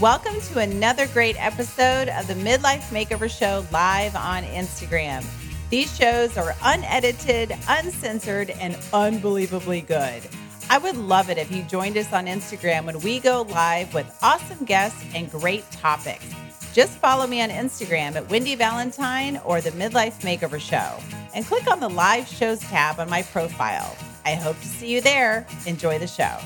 Welcome 0.00 0.40
to 0.40 0.58
another 0.58 1.06
great 1.06 1.36
episode 1.38 2.08
of 2.08 2.26
the 2.26 2.34
Midlife 2.34 2.82
Makeover 2.90 3.30
Show 3.30 3.64
live 3.70 4.16
on 4.16 4.42
Instagram. 4.42 5.24
These 5.70 5.96
shows 5.96 6.36
are 6.36 6.52
unedited, 6.64 7.56
uncensored, 7.68 8.50
and 8.50 8.76
unbelievably 8.92 9.82
good. 9.82 10.24
I 10.68 10.78
would 10.78 10.96
love 10.96 11.30
it 11.30 11.38
if 11.38 11.52
you 11.52 11.62
joined 11.62 11.96
us 11.96 12.12
on 12.12 12.26
Instagram 12.26 12.86
when 12.86 12.98
we 13.02 13.20
go 13.20 13.42
live 13.42 13.94
with 13.94 14.18
awesome 14.20 14.64
guests 14.64 15.00
and 15.14 15.30
great 15.30 15.70
topics. 15.70 16.26
Just 16.72 16.98
follow 16.98 17.28
me 17.28 17.40
on 17.40 17.50
Instagram 17.50 18.16
at 18.16 18.28
Wendy 18.28 18.56
Valentine 18.56 19.40
or 19.44 19.60
the 19.60 19.70
Midlife 19.70 20.22
Makeover 20.22 20.58
Show 20.58 20.98
and 21.36 21.46
click 21.46 21.70
on 21.70 21.78
the 21.78 21.88
live 21.88 22.26
shows 22.26 22.58
tab 22.58 22.98
on 22.98 23.08
my 23.08 23.22
profile. 23.22 23.96
I 24.26 24.34
hope 24.34 24.58
to 24.58 24.66
see 24.66 24.92
you 24.92 25.00
there. 25.00 25.46
Enjoy 25.66 26.00
the 26.00 26.08
show. 26.08 26.36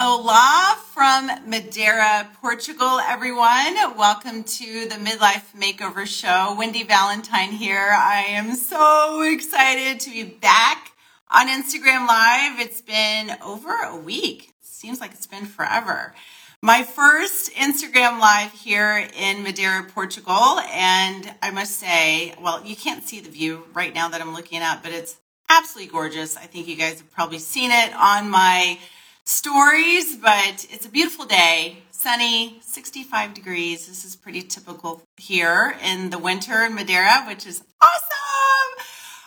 Hola 0.00 0.76
from 0.92 1.30
Madeira, 1.48 2.28
Portugal, 2.40 2.98
everyone. 2.98 3.76
Welcome 3.96 4.42
to 4.42 4.88
the 4.88 4.96
Midlife 4.96 5.54
Makeover 5.56 6.04
Show. 6.04 6.56
Wendy 6.58 6.82
Valentine 6.82 7.52
here. 7.52 7.90
I 7.96 8.24
am 8.30 8.56
so 8.56 9.22
excited 9.22 10.00
to 10.00 10.10
be 10.10 10.24
back 10.24 10.92
on 11.30 11.46
Instagram 11.46 12.08
Live. 12.08 12.58
It's 12.58 12.80
been 12.80 13.36
over 13.40 13.72
a 13.84 13.96
week. 13.96 14.52
Seems 14.62 15.00
like 15.00 15.12
it's 15.12 15.28
been 15.28 15.46
forever. 15.46 16.12
My 16.60 16.82
first 16.82 17.52
Instagram 17.52 18.18
Live 18.18 18.50
here 18.50 19.08
in 19.16 19.44
Madeira, 19.44 19.84
Portugal. 19.84 20.58
And 20.72 21.32
I 21.40 21.52
must 21.52 21.78
say, 21.78 22.34
well, 22.40 22.64
you 22.64 22.74
can't 22.74 23.04
see 23.04 23.20
the 23.20 23.30
view 23.30 23.64
right 23.72 23.94
now 23.94 24.08
that 24.08 24.20
I'm 24.20 24.34
looking 24.34 24.58
at, 24.58 24.82
but 24.82 24.90
it's 24.90 25.20
absolutely 25.48 25.92
gorgeous. 25.92 26.36
I 26.36 26.46
think 26.46 26.66
you 26.66 26.74
guys 26.74 26.98
have 26.98 27.12
probably 27.12 27.38
seen 27.38 27.70
it 27.70 27.94
on 27.94 28.28
my 28.28 28.80
stories, 29.24 30.16
but 30.16 30.66
it's 30.70 30.86
a 30.86 30.90
beautiful 30.90 31.24
day, 31.24 31.78
sunny, 31.90 32.58
65 32.60 33.32
degrees. 33.32 33.86
This 33.86 34.04
is 34.04 34.16
pretty 34.16 34.42
typical 34.42 35.02
here 35.16 35.76
in 35.82 36.10
the 36.10 36.18
winter 36.18 36.62
in 36.64 36.74
Madeira, 36.74 37.24
which 37.26 37.46
is 37.46 37.62
awesome. 37.80 38.84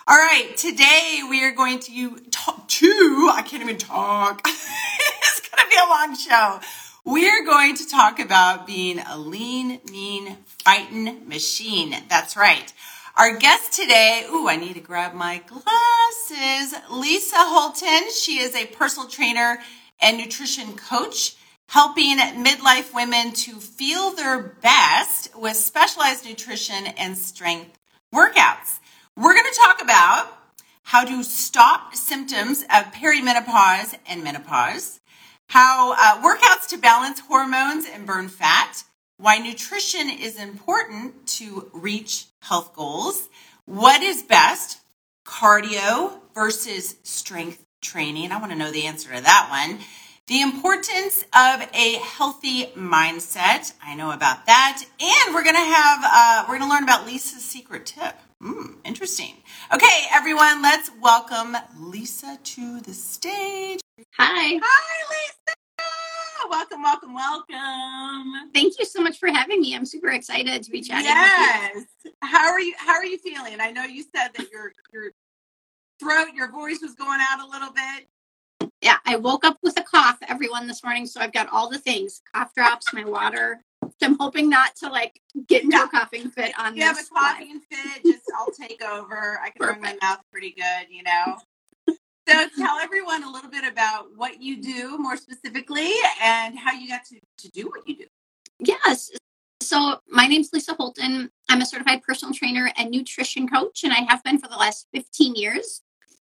All 0.08 0.16
right, 0.16 0.56
today 0.56 1.22
we 1.30 1.44
are 1.44 1.52
going 1.52 1.80
to 1.80 2.16
talk 2.32 2.68
to, 2.68 3.32
I 3.34 3.42
can't 3.42 3.64
even 3.64 3.78
talk. 3.78 4.42
it's 4.46 5.50
going 5.50 5.64
to 5.64 5.70
be 5.70 5.76
a 5.76 5.90
long 5.90 6.16
show. 6.16 6.60
We're 7.04 7.44
going 7.46 7.76
to 7.78 7.88
talk 7.88 8.20
about 8.20 8.68
being 8.68 9.00
a 9.00 9.18
lean, 9.18 9.80
mean, 9.90 10.38
fighting 10.46 11.28
machine. 11.28 11.96
That's 12.08 12.38
right. 12.38 12.72
Our 13.18 13.36
guest 13.36 13.74
today, 13.74 14.26
ooh, 14.30 14.48
I 14.48 14.58
need 14.58 14.76
to 14.76 14.80
grab 14.80 15.16
my 15.16 15.42
glasses. 15.48 16.76
Lisa 16.92 17.38
Holtan. 17.38 18.12
She 18.12 18.38
is 18.38 18.54
a 18.54 18.68
personal 18.68 19.10
trainer 19.10 19.58
and 20.00 20.18
nutrition 20.18 20.76
coach, 20.76 21.36
helping 21.70 22.18
midlife 22.18 22.94
women 22.94 23.34
to 23.34 23.60
feel 23.60 24.12
their 24.12 24.42
best 24.42 25.36
with 25.36 25.58
specialized 25.58 26.26
nutrition 26.26 26.88
and 26.98 27.18
strength 27.18 27.78
workouts. 28.14 28.80
We're 29.16 29.34
going 29.34 29.52
to 29.52 29.60
talk 29.60 29.82
about 29.82 30.38
how 30.84 31.04
to 31.04 31.24
stop 31.24 31.96
symptoms 31.96 32.62
of 32.64 32.94
perimenopause 32.94 33.98
and 34.08 34.24
menopause, 34.24 35.02
how 35.50 35.94
uh, 35.94 36.22
workouts 36.22 36.70
to 36.70 36.78
balance 36.78 37.20
hormones 37.20 37.86
and 37.92 38.06
burn 38.06 38.30
fat, 38.30 38.84
why 39.18 39.38
nutrition 39.38 40.10
is 40.10 40.42
important 40.42 41.28
to 41.28 41.70
reach 41.74 42.28
health 42.42 42.74
goals, 42.74 43.28
what 43.66 44.02
is 44.02 44.24
best, 44.24 44.80
cardio 45.26 46.22
versus 46.34 46.96
strength 47.04 47.67
training. 47.82 48.32
I 48.32 48.40
want 48.40 48.52
to 48.52 48.58
know 48.58 48.72
the 48.72 48.86
answer 48.86 49.14
to 49.14 49.22
that 49.22 49.48
one. 49.50 49.80
The 50.28 50.42
importance 50.42 51.24
of 51.34 51.70
a 51.74 52.00
healthy 52.04 52.66
mindset. 52.76 53.74
I 53.82 53.96
know 53.96 54.12
about 54.12 54.46
that. 54.46 54.84
And 55.00 55.34
we're 55.34 55.44
going 55.44 55.56
to 55.56 55.62
have, 55.62 56.00
uh, 56.04 56.46
we're 56.50 56.58
going 56.58 56.70
to 56.70 56.76
learn 56.76 56.84
about 56.84 57.06
Lisa's 57.06 57.44
secret 57.44 57.86
tip. 57.86 58.16
Mm, 58.44 58.76
interesting. 58.84 59.36
Okay, 59.74 60.06
everyone, 60.12 60.62
let's 60.62 60.92
welcome 61.02 61.56
Lisa 61.80 62.38
to 62.44 62.82
the 62.82 62.94
stage. 62.94 63.80
Hi. 64.18 64.60
Hi, 64.62 65.10
Lisa. 65.10 65.56
Welcome, 66.50 66.84
welcome, 66.84 67.14
welcome. 67.14 68.52
Thank 68.54 68.78
you 68.80 68.86
so 68.86 69.02
much 69.02 69.18
for 69.18 69.28
having 69.28 69.62
me. 69.62 69.76
I'm 69.76 69.86
super 69.86 70.10
excited 70.10 70.62
to 70.64 70.72
be 70.72 70.82
chatting. 70.82 71.06
Yes. 71.06 71.86
How 72.22 72.48
are 72.48 72.60
you? 72.60 72.74
How 72.78 72.94
are 72.94 73.06
you 73.06 73.18
feeling? 73.18 73.60
I 73.60 73.72
know 73.72 73.84
you 73.84 74.04
said 74.04 74.30
that 74.36 74.52
your 74.52 74.72
your 74.94 75.12
throat, 76.00 76.28
your 76.34 76.52
voice 76.52 76.80
was 76.82 76.94
going 76.96 77.20
out 77.32 77.46
a 77.46 77.50
little 77.50 77.72
bit. 77.74 78.08
Yeah, 78.82 78.98
I 79.06 79.16
woke 79.16 79.44
up 79.46 79.58
with 79.64 79.80
a 79.80 79.84
cough, 79.84 80.18
everyone, 80.28 80.68
this 80.68 80.84
morning. 80.84 81.06
So 81.06 81.20
I've 81.20 81.34
got 81.34 81.50
all 81.50 81.70
the 81.70 81.80
things 81.80 82.22
cough 82.34 82.54
drops, 82.54 82.94
my 82.94 83.04
water. 83.04 83.62
I'm 84.02 84.18
hoping 84.20 84.50
not 84.50 84.76
to 84.78 84.90
like 84.90 85.20
get 85.48 85.64
into 85.64 85.82
a 85.82 85.88
coughing 85.88 86.30
fit 86.30 86.54
on 86.60 86.76
You 86.76 86.84
have 86.84 86.96
a 86.96 87.00
this. 87.00 87.12
live. 87.12 87.38
coughing 87.38 87.62
fit, 87.72 88.04
just 88.04 88.24
I'll 88.38 88.52
take 88.52 88.84
over. 88.84 89.40
I 89.44 89.50
can 89.50 89.68
run 89.68 89.82
my 89.82 89.98
mouth 90.02 90.20
pretty 90.32 90.52
good, 90.52 90.88
you 90.90 91.04
know. 91.04 91.38
So 92.30 92.48
tell 92.58 92.78
everyone 92.80 93.24
a 93.24 93.32
little 93.32 93.50
bit 93.50 93.64
about 93.64 94.08
what 94.16 94.42
you 94.42 94.62
do 94.62 94.98
more 94.98 95.16
specifically 95.16 95.92
and 96.22 96.60
how 96.60 96.74
you 96.74 96.90
got 96.90 97.06
to, 97.06 97.20
to 97.38 97.50
do 97.52 97.68
what 97.68 97.88
you 97.88 97.96
do. 97.96 98.06
Yes. 98.60 99.10
So 99.62 100.00
my 100.10 100.28
name's 100.28 100.50
Lisa 100.54 100.76
Holtan. 100.76 101.30
I'm 101.50 101.62
a 101.62 101.66
certified 101.66 102.04
personal 102.04 102.34
trainer 102.34 102.70
and 102.78 102.92
nutrition 102.92 103.48
coach, 103.48 103.84
and 103.84 103.94
I 103.94 104.02
have 104.10 104.24
been 104.24 104.40
for 104.40 104.48
the 104.50 104.58
last 104.58 104.88
15 104.94 105.36
years. 105.36 105.82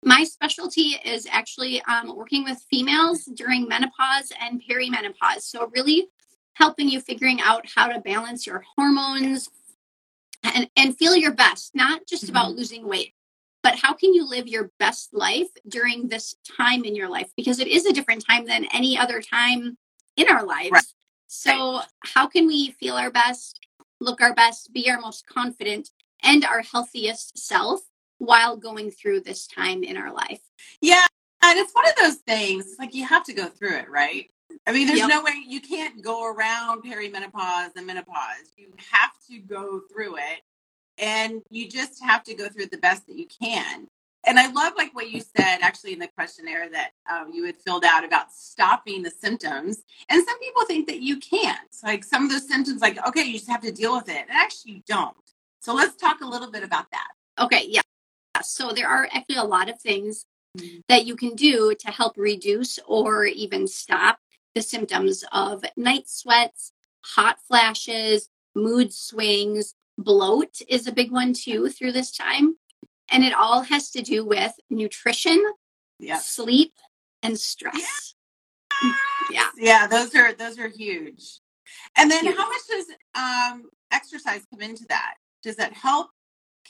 My 0.05 0.25
specialty 0.25 0.97
is 1.05 1.29
actually 1.31 1.81
um, 1.83 2.17
working 2.17 2.45
with 2.45 2.65
females 2.71 3.25
during 3.25 3.69
menopause 3.69 4.33
and 4.41 4.61
perimenopause. 4.63 5.43
So, 5.43 5.71
really 5.75 6.09
helping 6.55 6.89
you 6.89 7.01
figuring 7.01 7.41
out 7.41 7.67
how 7.75 7.89
to 7.89 8.01
balance 8.01 8.47
your 8.47 8.65
hormones 8.77 9.49
and, 10.43 10.69
and 10.77 10.97
feel 10.97 11.15
your 11.17 11.33
best, 11.33 11.75
not 11.75 12.07
just 12.07 12.29
about 12.29 12.53
losing 12.53 12.87
weight, 12.87 13.15
but 13.63 13.77
how 13.77 13.95
can 13.95 14.13
you 14.13 14.29
live 14.29 14.49
your 14.49 14.71
best 14.79 15.15
life 15.15 15.49
during 15.69 16.09
this 16.09 16.35
time 16.59 16.85
in 16.85 16.97
your 16.97 17.09
life? 17.09 17.31
Because 17.37 17.61
it 17.61 17.69
is 17.69 17.87
a 17.87 17.93
different 17.93 18.25
time 18.29 18.45
than 18.45 18.67
any 18.75 18.99
other 18.99 19.23
time 19.23 19.79
in 20.17 20.29
our 20.29 20.45
lives. 20.45 20.73
Right. 20.73 20.85
So, 21.29 21.81
how 22.01 22.27
can 22.27 22.47
we 22.47 22.73
feel 22.73 22.97
our 22.97 23.11
best, 23.11 23.61
look 24.01 24.21
our 24.21 24.35
best, 24.35 24.73
be 24.73 24.91
our 24.91 25.01
most 25.01 25.27
confident, 25.27 25.91
and 26.23 26.45
our 26.45 26.61
healthiest 26.61 27.39
self 27.39 27.81
while 28.23 28.57
going 28.57 28.91
through 28.91 29.21
this 29.21 29.47
time 29.47 29.83
in 29.83 29.97
our 29.97 30.13
life? 30.13 30.41
Yeah, 30.81 31.07
and 31.43 31.59
it's 31.59 31.73
one 31.73 31.89
of 31.89 31.97
those 31.97 32.17
things. 32.17 32.67
It's 32.67 32.79
like 32.79 32.95
you 32.95 33.05
have 33.07 33.25
to 33.25 33.33
go 33.33 33.47
through 33.47 33.77
it, 33.77 33.91
right? 33.91 34.31
I 34.67 34.73
mean, 34.73 34.87
there's 34.87 35.01
Yep. 35.01 35.09
no 35.09 35.23
way 35.23 35.33
you 35.47 35.61
can't 35.61 36.03
go 36.03 36.25
around 36.27 36.85
perimenopause 36.85 37.71
and 37.75 37.87
menopause. 37.87 38.53
You 38.57 38.73
have 38.93 39.11
to 39.29 39.39
go 39.39 39.81
through 39.93 40.17
it, 40.19 40.41
and 40.99 41.43
you 41.51 41.69
just 41.69 42.03
have 42.05 42.23
to 42.25 42.35
go 42.35 42.49
through 42.49 42.65
it 42.65 42.71
the 42.71 42.79
best 42.79 43.07
that 43.09 43.17
you 43.17 43.27
can. 43.27 43.89
And 44.25 44.39
I 44.39 44.47
love 44.53 44.75
like 44.77 44.95
what 44.95 45.11
you 45.11 45.21
said 45.21 45.59
actually 45.63 45.95
in 45.95 45.99
the 45.99 46.07
questionnaire 46.07 46.71
that 46.71 46.91
um, 47.13 47.33
you 47.33 47.45
had 47.45 47.57
filled 47.57 47.85
out 47.85 48.05
about 48.05 48.31
stopping 48.31 49.03
the 49.03 49.11
symptoms. 49.11 49.83
And 50.09 50.25
some 50.25 50.39
people 50.39 50.65
think 50.65 50.87
that 50.87 51.01
you 51.01 51.17
can't. 51.19 51.59
Like 51.83 52.05
some 52.05 52.23
of 52.27 52.31
those 52.31 52.47
symptoms, 52.47 52.81
like 52.81 53.05
okay, 53.09 53.25
you 53.25 53.33
just 53.33 53.51
have 53.51 53.63
to 53.63 53.73
deal 53.73 53.97
with 53.97 54.09
it, 54.09 54.25
and 54.29 54.31
actually 54.31 54.73
you 54.75 54.83
don't. 54.87 55.17
So 55.61 55.75
let's 55.75 55.97
talk 55.97 56.21
a 56.21 56.27
little 56.27 56.53
bit 56.53 56.63
about 56.63 56.87
that. 56.93 57.09
Okay, 57.41 57.67
yeah. 57.69 57.81
So, 58.45 58.73
there 58.73 58.89
are 58.89 59.09
actually 59.13 59.37
a 59.37 59.45
lot 59.45 59.69
of 59.69 59.81
things 59.81 60.27
Mhm. 60.59 60.83
that 60.89 61.07
you 61.07 61.17
can 61.17 61.35
do 61.35 61.75
to 61.75 61.91
help 61.91 62.17
reduce 62.17 62.79
or 62.87 63.25
even 63.25 63.67
stop 63.67 64.19
the 64.55 64.63
symptoms 64.63 65.25
of 65.33 65.65
night 65.77 66.09
sweats, 66.09 66.73
hot 67.05 67.39
flashes, 67.49 68.29
mood 68.55 68.93
swings, 68.93 69.75
bloat 69.97 70.61
is 70.69 70.87
a 70.87 70.93
big 70.93 71.11
one 71.11 71.33
too 71.33 71.69
through 71.71 71.93
this 71.93 72.11
time. 72.11 72.59
And 73.09 73.25
it 73.25 73.33
all 73.33 73.63
has 73.63 73.91
to 73.93 74.03
do 74.03 74.25
with 74.25 74.53
nutrition, 74.71 75.43
Yeah. 75.99 76.19
sleep, 76.19 76.75
and 77.23 77.39
stress. 77.39 78.15
Yeah. 79.31 79.51
Yeah, 79.57 79.87
those 79.87 80.15
are 80.15 80.33
those 80.35 80.59
are 80.59 80.69
huge. 80.69 81.41
And 81.97 82.11
then 82.11 82.25
Huge. 82.25 82.37
how 82.37 82.49
much 82.49 82.67
does 82.69 82.87
um 83.15 83.71
exercise 83.91 84.45
come 84.51 84.61
into 84.61 84.85
that? 84.89 85.15
Does 85.43 85.57
that 85.57 85.73
help? 85.73 86.11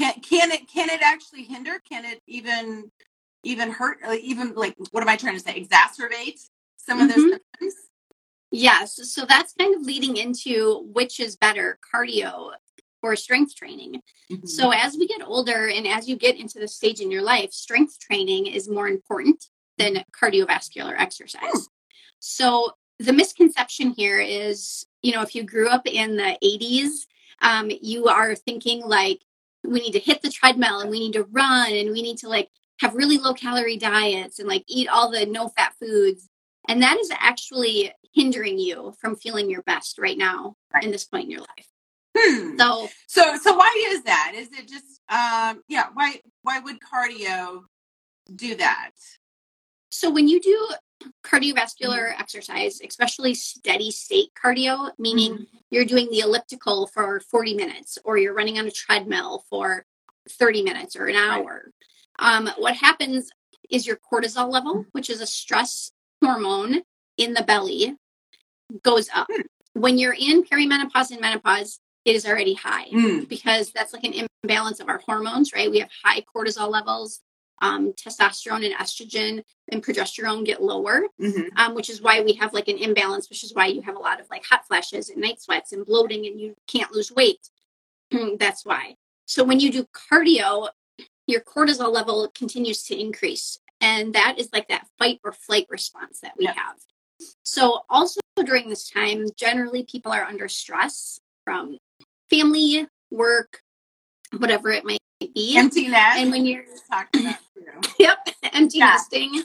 Can 0.02 0.14
can 0.20 0.50
it 0.50 0.69
can 0.69 0.90
it 0.90 1.00
actually 1.00 1.44
hinder? 1.44 1.78
Can 1.88 2.04
it 2.04 2.20
even 2.26 2.90
even 3.44 3.70
hurt 3.70 3.99
even 4.20 4.52
like 4.54 4.75
what 4.90 5.00
am 5.00 5.08
I 5.08 5.16
trying 5.16 5.34
to 5.34 5.40
say? 5.40 5.64
Exacerbate 5.64 6.40
some 6.76 7.00
of 7.00 7.08
those 7.08 7.25
Mhm. 7.25 7.31
symptoms? 7.31 7.75
Yes. 8.50 8.99
So 9.14 9.25
that's 9.25 9.52
kind 9.52 9.76
of 9.76 9.82
leading 9.82 10.16
into 10.16 10.81
which 10.93 11.20
is 11.20 11.37
better, 11.37 11.78
cardio 11.94 12.52
or 13.00 13.14
strength 13.14 13.54
training. 13.54 14.02
Mm-hmm. 14.31 14.46
So 14.46 14.72
as 14.72 14.96
we 14.96 15.06
get 15.06 15.22
older 15.25 15.69
and 15.69 15.87
as 15.87 16.08
you 16.08 16.16
get 16.16 16.37
into 16.37 16.58
the 16.58 16.69
stage 16.69 17.00
in 17.00 17.10
your 17.12 17.22
life, 17.22 17.52
strength 17.52 18.00
training 18.00 18.46
is 18.46 18.69
more 18.69 18.88
important 18.88 19.48
than 19.78 20.05
cardiovascular 20.20 20.98
exercise. 20.98 21.69
So 22.19 22.72
the 22.98 23.12
misconception 23.12 23.94
here 23.96 24.20
is, 24.20 24.84
you 25.02 25.12
know, 25.12 25.22
if 25.22 25.34
you 25.37 25.44
grew 25.44 25.69
up 25.69 25.87
in 25.87 26.16
the 26.16 26.37
80s, 26.43 27.06
um, 27.40 27.70
you 27.81 28.08
are 28.08 28.34
thinking 28.34 28.82
like 28.82 29.22
we 29.64 29.80
need 29.80 29.92
to 29.92 29.98
hit 30.00 30.22
the 30.22 30.30
treadmill 30.30 30.80
and 30.80 30.90
we 30.90 30.98
need 31.00 31.12
to 31.14 31.24
run 31.24 31.72
and 31.72 31.90
we 31.92 32.02
need 32.02 32.18
to 32.18 32.28
like 32.28 32.48
have 32.80 32.94
really 32.94 33.18
low 33.18 33.32
calorie 33.34 33.76
diets 33.76 34.38
and 34.38 34.48
like 34.48 34.64
eat 34.68 34.88
all 34.88 35.10
the 35.10 35.24
no 35.26 35.48
fat 35.48 35.72
foods. 35.80 36.28
And 36.68 36.82
that 36.82 36.98
is 36.98 37.10
actually 37.18 37.92
hindering 38.14 38.58
you 38.58 38.92
from 39.00 39.16
feeling 39.16 39.50
your 39.50 39.62
best 39.62 39.98
right 39.98 40.18
now 40.18 40.56
Right. 40.74 40.84
in 40.84 40.90
this 40.90 41.04
point 41.04 41.24
in 41.24 41.30
your 41.30 41.40
life. 41.40 41.66
Hmm. 42.16 42.56
So, 42.58 42.88
So 43.06 43.36
so 43.42 43.56
why 43.56 43.86
is 43.90 44.02
that? 44.04 44.32
Is 44.34 44.48
it 44.52 44.68
just 44.68 45.00
um 45.08 45.62
yeah, 45.68 45.86
why 45.94 46.20
why 46.42 46.58
would 46.58 46.78
cardio 46.80 47.62
do 48.34 48.54
that? 48.56 48.90
so 49.90 50.10
when 50.10 50.26
you 50.26 50.40
do 50.40 50.68
cardiovascular 51.25 52.12
exercise, 52.19 52.81
especially 52.87 53.34
steady 53.34 53.90
state 53.90 54.28
cardio, 54.43 54.90
meaning 54.99 55.46
you're 55.70 55.84
doing 55.84 56.08
the 56.10 56.20
elliptical 56.20 56.87
for 56.87 57.20
40 57.20 57.54
minutes 57.54 57.99
or 58.04 58.19
you're 58.19 58.34
running 58.34 58.58
on 58.58 58.66
a 58.66 58.70
treadmill 58.70 59.44
for 59.50 59.84
30 60.28 60.62
minutes 60.62 60.94
or 60.96 61.06
an 61.06 61.16
hour, 61.16 61.72
um, 62.19 62.49
what 62.58 62.76
happens 62.76 63.31
is 63.70 63.87
your 63.87 63.96
cortisol 63.96 64.50
level, 64.52 64.87
which 64.93 65.08
is 65.10 65.20
a 65.20 65.26
stress 65.26 65.93
hormone 66.22 66.82
in 67.16 67.34
the 67.34 67.43
belly, 67.43 67.96
goes 68.82 69.08
up. 69.14 69.26
Hmm. 69.32 69.43
When 69.75 69.98
you're 69.98 70.14
in 70.19 70.44
perimenopause 70.44 71.10
and 71.10 71.20
menopause, 71.20 71.81
it 72.05 72.14
is 72.14 72.26
already 72.26 72.55
high 72.55 72.88
Mm. 72.90 73.28
because 73.28 73.70
that's 73.72 73.93
like 73.93 74.05
an 74.05 74.26
imbalance 74.43 74.81
of 74.81 74.88
our 74.88 75.00
hormones, 75.06 75.52
right? 75.52 75.70
We 75.70 75.78
have 75.78 75.90
high 76.05 76.22
cortisol 76.34 76.70
levels. 76.70 77.20
Um, 77.62 77.92
testosterone 77.92 78.64
and 78.66 78.74
estrogen 78.74 79.42
and 79.70 79.84
progesterone 79.84 80.44
get 80.44 80.60
lower 80.60 81.04
hmm 81.18 81.42
um, 81.56 81.74
which 81.74 81.88
is 81.90 82.02
why 82.02 82.20
we 82.20 82.32
have 82.34 82.52
like 82.52 82.68
an 82.68 82.78
imbalance, 82.78 83.28
which 83.30 83.44
is 83.44 83.54
why 83.54 83.66
you 83.66 83.82
have 83.82 83.94
a 83.96 84.00
lot 84.00 84.20
of 84.20 84.26
like 84.30 84.44
hot 84.44 84.66
flashes 84.66 85.10
and 85.10 85.20
night 85.20 85.40
sweats 85.40 85.72
and 85.72 85.86
bloating 85.86 86.26
and 86.26 86.40
you 86.40 86.54
can't 86.66 86.90
lose 86.92 87.12
weight. 87.12 87.50
That's 88.38 88.64
why. 88.64 88.96
So 89.26 89.44
when 89.44 89.60
you 89.60 89.70
do 89.70 89.86
cardio, 89.94 90.68
your 91.26 91.40
cortisol 91.40 91.92
level 91.92 92.30
continues 92.34 92.82
to 92.84 92.98
increase. 92.98 93.58
And 93.80 94.14
that 94.14 94.38
is 94.38 94.48
like 94.52 94.68
that 94.68 94.86
fight 94.98 95.20
or 95.24 95.32
flight 95.32 95.66
response 95.70 96.20
that 96.20 96.32
we 96.38 96.44
Yeah. 96.46 96.54
have. 96.56 96.76
So 97.42 97.82
also 97.88 98.20
during 98.44 98.68
this 98.68 98.88
time, 98.88 99.26
generally 99.36 99.84
people 99.84 100.10
are 100.12 100.24
under 100.24 100.48
stress 100.48 101.20
from 101.44 101.78
family, 102.30 102.86
work, 103.10 103.60
whatever 104.36 104.70
it 104.70 104.84
might 104.84 104.98
be. 105.20 105.56
Empty 105.56 105.88
nest. 105.88 106.18
And 106.18 106.30
when 106.30 106.46
you're 106.46 106.64
about 107.68 107.86
yep, 107.98 108.18
empty 108.52 108.78
Yeah. 108.78 108.86
nesting. 108.94 109.42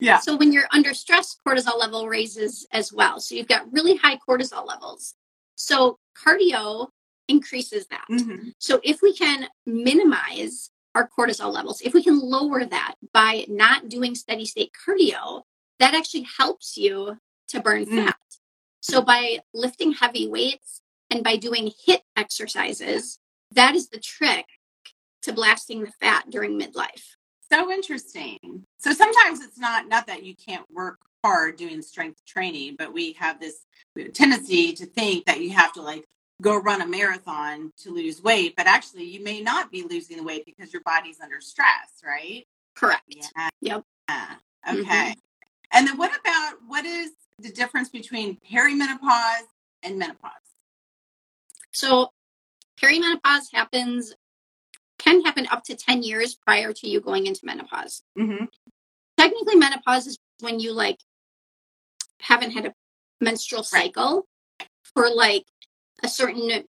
Yeah. 0.00 0.18
So 0.18 0.36
when 0.36 0.52
you're 0.52 0.68
under 0.72 0.94
stress, 0.94 1.36
cortisol 1.46 1.78
level 1.78 2.08
raises 2.08 2.66
as 2.72 2.92
well. 2.92 3.20
So 3.20 3.34
you've 3.34 3.48
got 3.48 3.72
really 3.72 3.96
high 3.96 4.18
cortisol 4.18 4.66
levels. 4.66 5.14
So 5.54 5.98
cardio 6.16 6.88
increases 7.28 7.86
that. 7.88 8.04
hmm 8.08 8.48
So 8.58 8.80
if 8.82 9.00
we 9.00 9.14
can 9.14 9.46
minimize 9.64 10.70
our 10.94 11.08
cortisol 11.08 11.52
levels, 11.52 11.80
if 11.82 11.94
we 11.94 12.02
can 12.02 12.18
lower 12.18 12.64
that 12.64 12.94
by 13.12 13.46
not 13.48 13.88
doing 13.88 14.14
steady 14.14 14.44
state 14.44 14.72
cardio, 14.86 15.42
that 15.78 15.94
actually 15.94 16.26
helps 16.38 16.76
you 16.76 17.16
to 17.48 17.60
burn 17.60 17.86
Mm. 17.86 18.06
fat. 18.06 18.16
So 18.80 19.00
by 19.02 19.40
lifting 19.54 19.92
heavy 19.92 20.26
weights 20.28 20.80
and 21.10 21.22
by 21.22 21.36
doing 21.36 21.70
HIIT 21.86 22.00
exercises, 22.16 23.18
that 23.52 23.74
is 23.76 23.88
the 23.88 24.00
trick 24.00 24.46
to 25.22 25.32
blasting 25.32 25.82
the 25.84 25.92
fat 26.00 26.28
during 26.30 26.58
midlife. 26.58 27.14
So 27.52 27.70
interesting. 27.70 28.64
So 28.78 28.92
sometimes 28.92 29.42
it's 29.42 29.58
not 29.58 29.86
not 29.86 30.06
that 30.06 30.22
you 30.22 30.34
can't 30.34 30.64
work 30.70 30.98
hard 31.22 31.56
doing 31.56 31.82
strength 31.82 32.24
training, 32.24 32.76
but 32.78 32.94
we 32.94 33.12
have 33.14 33.40
this 33.40 33.66
we 33.94 34.02
have 34.02 34.10
a 34.10 34.14
tendency 34.14 34.72
to 34.72 34.86
think 34.86 35.26
that 35.26 35.40
you 35.40 35.50
have 35.50 35.72
to 35.74 35.82
like 35.82 36.04
go 36.40 36.56
run 36.56 36.80
a 36.80 36.86
marathon 36.86 37.70
to 37.78 37.90
lose 37.90 38.22
weight, 38.22 38.54
but 38.56 38.66
actually 38.66 39.04
you 39.04 39.22
may 39.22 39.42
not 39.42 39.70
be 39.70 39.82
losing 39.82 40.16
the 40.16 40.22
weight 40.22 40.46
because 40.46 40.72
your 40.72 40.82
body's 40.82 41.20
under 41.20 41.40
stress, 41.40 42.00
right? 42.02 42.46
Correct. 42.74 43.02
Yeah. 43.08 43.48
Yep. 43.60 43.84
Yeah. 44.08 44.26
Mm-hmm. 44.66 44.80
Okay. 44.80 45.14
And 45.72 45.86
then 45.86 45.98
what 45.98 46.10
about 46.18 46.54
what 46.66 46.86
is 46.86 47.10
the 47.38 47.50
difference 47.50 47.90
between 47.90 48.38
perimenopause 48.50 49.44
and 49.82 49.98
menopause? 49.98 50.32
So 51.72 52.08
perimenopause 52.80 53.52
happens 53.52 54.14
can 55.02 55.22
happen 55.24 55.46
up 55.50 55.64
to 55.64 55.74
10 55.74 56.02
years 56.02 56.34
prior 56.34 56.72
to 56.72 56.88
you 56.88 57.00
going 57.00 57.26
into 57.26 57.40
menopause. 57.44 58.02
Mm-hmm. 58.18 58.44
Technically 59.18 59.56
menopause 59.56 60.06
is 60.06 60.18
when 60.40 60.60
you 60.60 60.72
like 60.72 60.98
haven't 62.20 62.52
had 62.52 62.66
a 62.66 62.74
menstrual 63.20 63.62
cycle 63.62 64.26
for 64.94 65.08
like 65.10 65.44
a 66.02 66.08
certain 66.08 66.64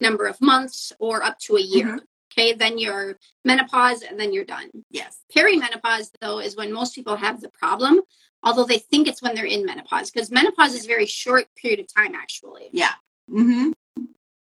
number 0.00 0.26
of 0.26 0.40
months 0.40 0.92
or 0.98 1.22
up 1.22 1.38
to 1.38 1.56
a 1.56 1.60
year. 1.60 2.00
Okay, 2.32 2.54
then 2.54 2.78
you're 2.78 3.18
menopause 3.44 4.02
and 4.02 4.18
then 4.18 4.32
you're 4.32 4.44
done. 4.44 4.70
Yes. 4.90 5.18
Perimenopause 5.36 6.10
though 6.20 6.38
is 6.38 6.56
when 6.56 6.72
most 6.72 6.94
people 6.94 7.16
have 7.16 7.40
the 7.40 7.50
problem, 7.50 8.00
although 8.42 8.64
they 8.64 8.78
think 8.78 9.06
it's 9.06 9.22
when 9.22 9.34
they're 9.34 9.44
in 9.44 9.66
menopause 9.66 10.10
because 10.10 10.30
menopause 10.30 10.74
is 10.74 10.84
a 10.84 10.88
very 10.88 11.06
short 11.06 11.46
period 11.56 11.80
of 11.80 11.92
time 11.94 12.14
actually. 12.14 12.70
Yeah. 12.72 12.92
Mm-hmm. 13.30 13.72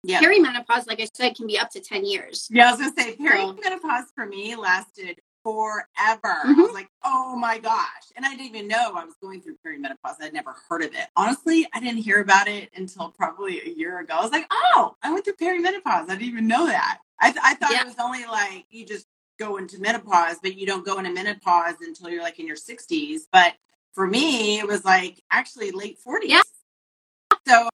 Yeah. 0.02 0.20
Perimenopause, 0.22 0.86
like 0.86 1.00
I 1.00 1.08
said, 1.14 1.36
can 1.36 1.46
be 1.46 1.58
up 1.58 1.70
to 1.70 1.80
10 1.80 2.04
years. 2.06 2.48
Yeah, 2.50 2.68
I 2.68 2.70
was 2.72 2.80
gonna 2.80 2.92
say 2.96 3.16
perimenopause 3.16 4.04
for 4.14 4.26
me 4.26 4.56
lasted 4.56 5.20
forever. 5.42 5.86
I 5.96 6.54
Mhm. 6.54 6.62
was 6.64 6.72
like, 6.72 6.88
oh 7.02 7.36
my 7.36 7.58
gosh. 7.58 8.04
And 8.16 8.24
I 8.26 8.30
didn't 8.30 8.46
even 8.54 8.68
know 8.68 8.92
I 8.94 9.04
was 9.04 9.14
going 9.22 9.40
through 9.40 9.56
perimenopause. 9.64 10.16
I'd 10.20 10.32
never 10.32 10.54
heard 10.68 10.82
of 10.82 10.94
it. 10.94 11.08
Honestly, 11.16 11.66
I 11.72 11.80
didn't 11.80 11.98
hear 12.02 12.20
about 12.20 12.48
it 12.48 12.70
until 12.74 13.10
probably 13.10 13.60
a 13.60 13.70
year 13.70 13.98
ago. 14.00 14.14
I 14.18 14.22
was 14.22 14.32
like, 14.32 14.46
oh, 14.50 14.96
I 15.02 15.12
went 15.12 15.24
through 15.24 15.36
perimenopause. 15.36 16.04
I 16.04 16.06
didn't 16.16 16.22
even 16.22 16.46
know 16.48 16.66
that. 16.66 16.98
I, 17.20 17.30
th- 17.32 17.42
I 17.44 17.54
thought 17.54 17.70
Yeah. 17.72 17.82
it 17.82 17.86
was 17.86 17.94
only 17.98 18.24
like 18.26 18.66
you 18.70 18.84
just 18.86 19.06
go 19.38 19.56
into 19.56 19.78
menopause, 19.80 20.36
but 20.42 20.56
you 20.56 20.66
don't 20.66 20.84
go 20.84 20.98
into 20.98 21.10
menopause 21.10 21.76
until 21.80 22.10
you're 22.10 22.22
like 22.22 22.38
in 22.38 22.46
your 22.46 22.56
60s. 22.56 23.22
But 23.32 23.54
for 23.94 24.06
me, 24.06 24.58
it 24.58 24.66
was 24.66 24.84
like 24.84 25.22
actually 25.30 25.70
late 25.70 25.98
40s. 26.06 26.28
Yeah. 26.28 26.42
So, 27.48 27.68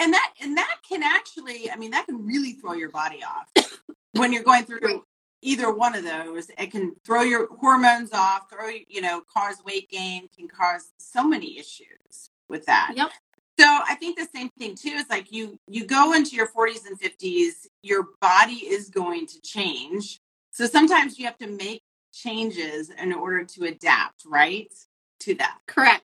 and 0.00 0.12
that 0.12 0.32
and 0.40 0.56
that 0.56 0.78
can 0.88 1.02
actually, 1.02 1.70
I 1.70 1.76
mean, 1.76 1.90
that 1.92 2.06
can 2.06 2.26
really 2.26 2.52
throw 2.54 2.72
your 2.72 2.90
body 2.90 3.20
off 3.22 3.70
when 4.12 4.32
you're 4.32 4.42
going 4.42 4.64
through 4.64 5.04
either 5.42 5.72
one 5.72 5.94
of 5.94 6.04
those. 6.04 6.50
It 6.58 6.70
can 6.70 6.94
throw 7.04 7.22
your 7.22 7.48
hormones 7.54 8.10
off, 8.12 8.50
throw 8.50 8.68
you 8.88 9.00
know, 9.00 9.22
cause 9.32 9.62
weight 9.64 9.90
gain, 9.90 10.28
can 10.36 10.48
cause 10.48 10.92
so 10.98 11.24
many 11.26 11.58
issues 11.58 12.30
with 12.48 12.66
that. 12.66 12.92
Yep. 12.96 13.10
So 13.58 13.66
I 13.66 13.94
think 13.96 14.18
the 14.18 14.28
same 14.34 14.48
thing 14.58 14.74
too 14.74 14.88
is 14.90 15.04
like 15.10 15.30
you 15.30 15.58
you 15.68 15.86
go 15.86 16.14
into 16.14 16.34
your 16.34 16.48
40s 16.48 16.86
and 16.86 16.98
50s, 16.98 17.66
your 17.82 18.06
body 18.20 18.54
is 18.54 18.88
going 18.88 19.26
to 19.26 19.40
change. 19.42 20.20
So 20.50 20.66
sometimes 20.66 21.18
you 21.18 21.26
have 21.26 21.38
to 21.38 21.46
make 21.46 21.82
changes 22.12 22.90
in 22.90 23.12
order 23.12 23.44
to 23.44 23.64
adapt, 23.64 24.24
right? 24.26 24.72
To 25.20 25.34
that. 25.34 25.58
Correct. 25.66 26.04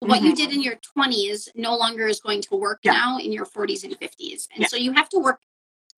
What 0.00 0.22
you 0.22 0.32
Mhm. 0.32 0.36
did 0.36 0.52
in 0.52 0.62
your 0.62 0.76
20s 0.76 1.48
no 1.54 1.76
longer 1.76 2.06
is 2.08 2.20
going 2.20 2.40
to 2.42 2.56
work 2.56 2.80
Yeah. 2.82 2.92
now 2.92 3.18
in 3.18 3.32
your 3.32 3.44
40s 3.44 3.84
and 3.84 3.96
50s. 3.98 4.48
And 4.52 4.62
Yeah. 4.62 4.68
so 4.68 4.76
you 4.76 4.92
have 4.92 5.08
to 5.10 5.18
work 5.18 5.42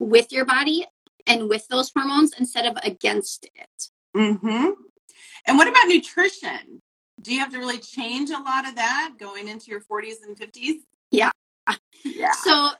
with 0.00 0.32
your 0.32 0.44
body 0.44 0.86
and 1.26 1.48
with 1.48 1.68
those 1.68 1.92
hormones 1.94 2.32
instead 2.36 2.66
of 2.66 2.76
against 2.82 3.44
it. 3.54 3.90
Mhm. 4.16 4.74
And 5.46 5.58
what 5.58 5.68
about 5.68 5.86
nutrition? 5.86 6.82
Do 7.20 7.32
you 7.32 7.38
have 7.38 7.52
to 7.52 7.58
really 7.58 7.78
change 7.78 8.30
a 8.30 8.38
lot 8.40 8.66
of 8.66 8.74
that 8.74 9.14
going 9.18 9.46
into 9.46 9.70
your 9.70 9.80
40s 9.80 10.22
and 10.22 10.36
50s? 10.36 10.84
Yeah. 11.12 11.30
Yeah. 12.02 12.32
So 12.32 12.70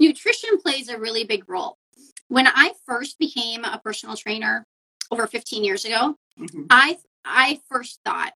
nutrition 0.00 0.58
plays 0.58 0.88
a 0.88 0.98
really 0.98 1.22
big 1.24 1.48
role. 1.48 1.78
When 2.28 2.48
I 2.48 2.74
first 2.84 3.18
became 3.20 3.64
a 3.64 3.78
personal 3.78 4.16
trainer 4.16 4.66
over 5.12 5.28
15 5.28 5.62
years 5.62 5.84
ago, 5.84 6.18
Mhm. 6.36 6.66
I 6.70 6.98
I 7.24 7.60
first 7.68 8.00
thought 8.04 8.34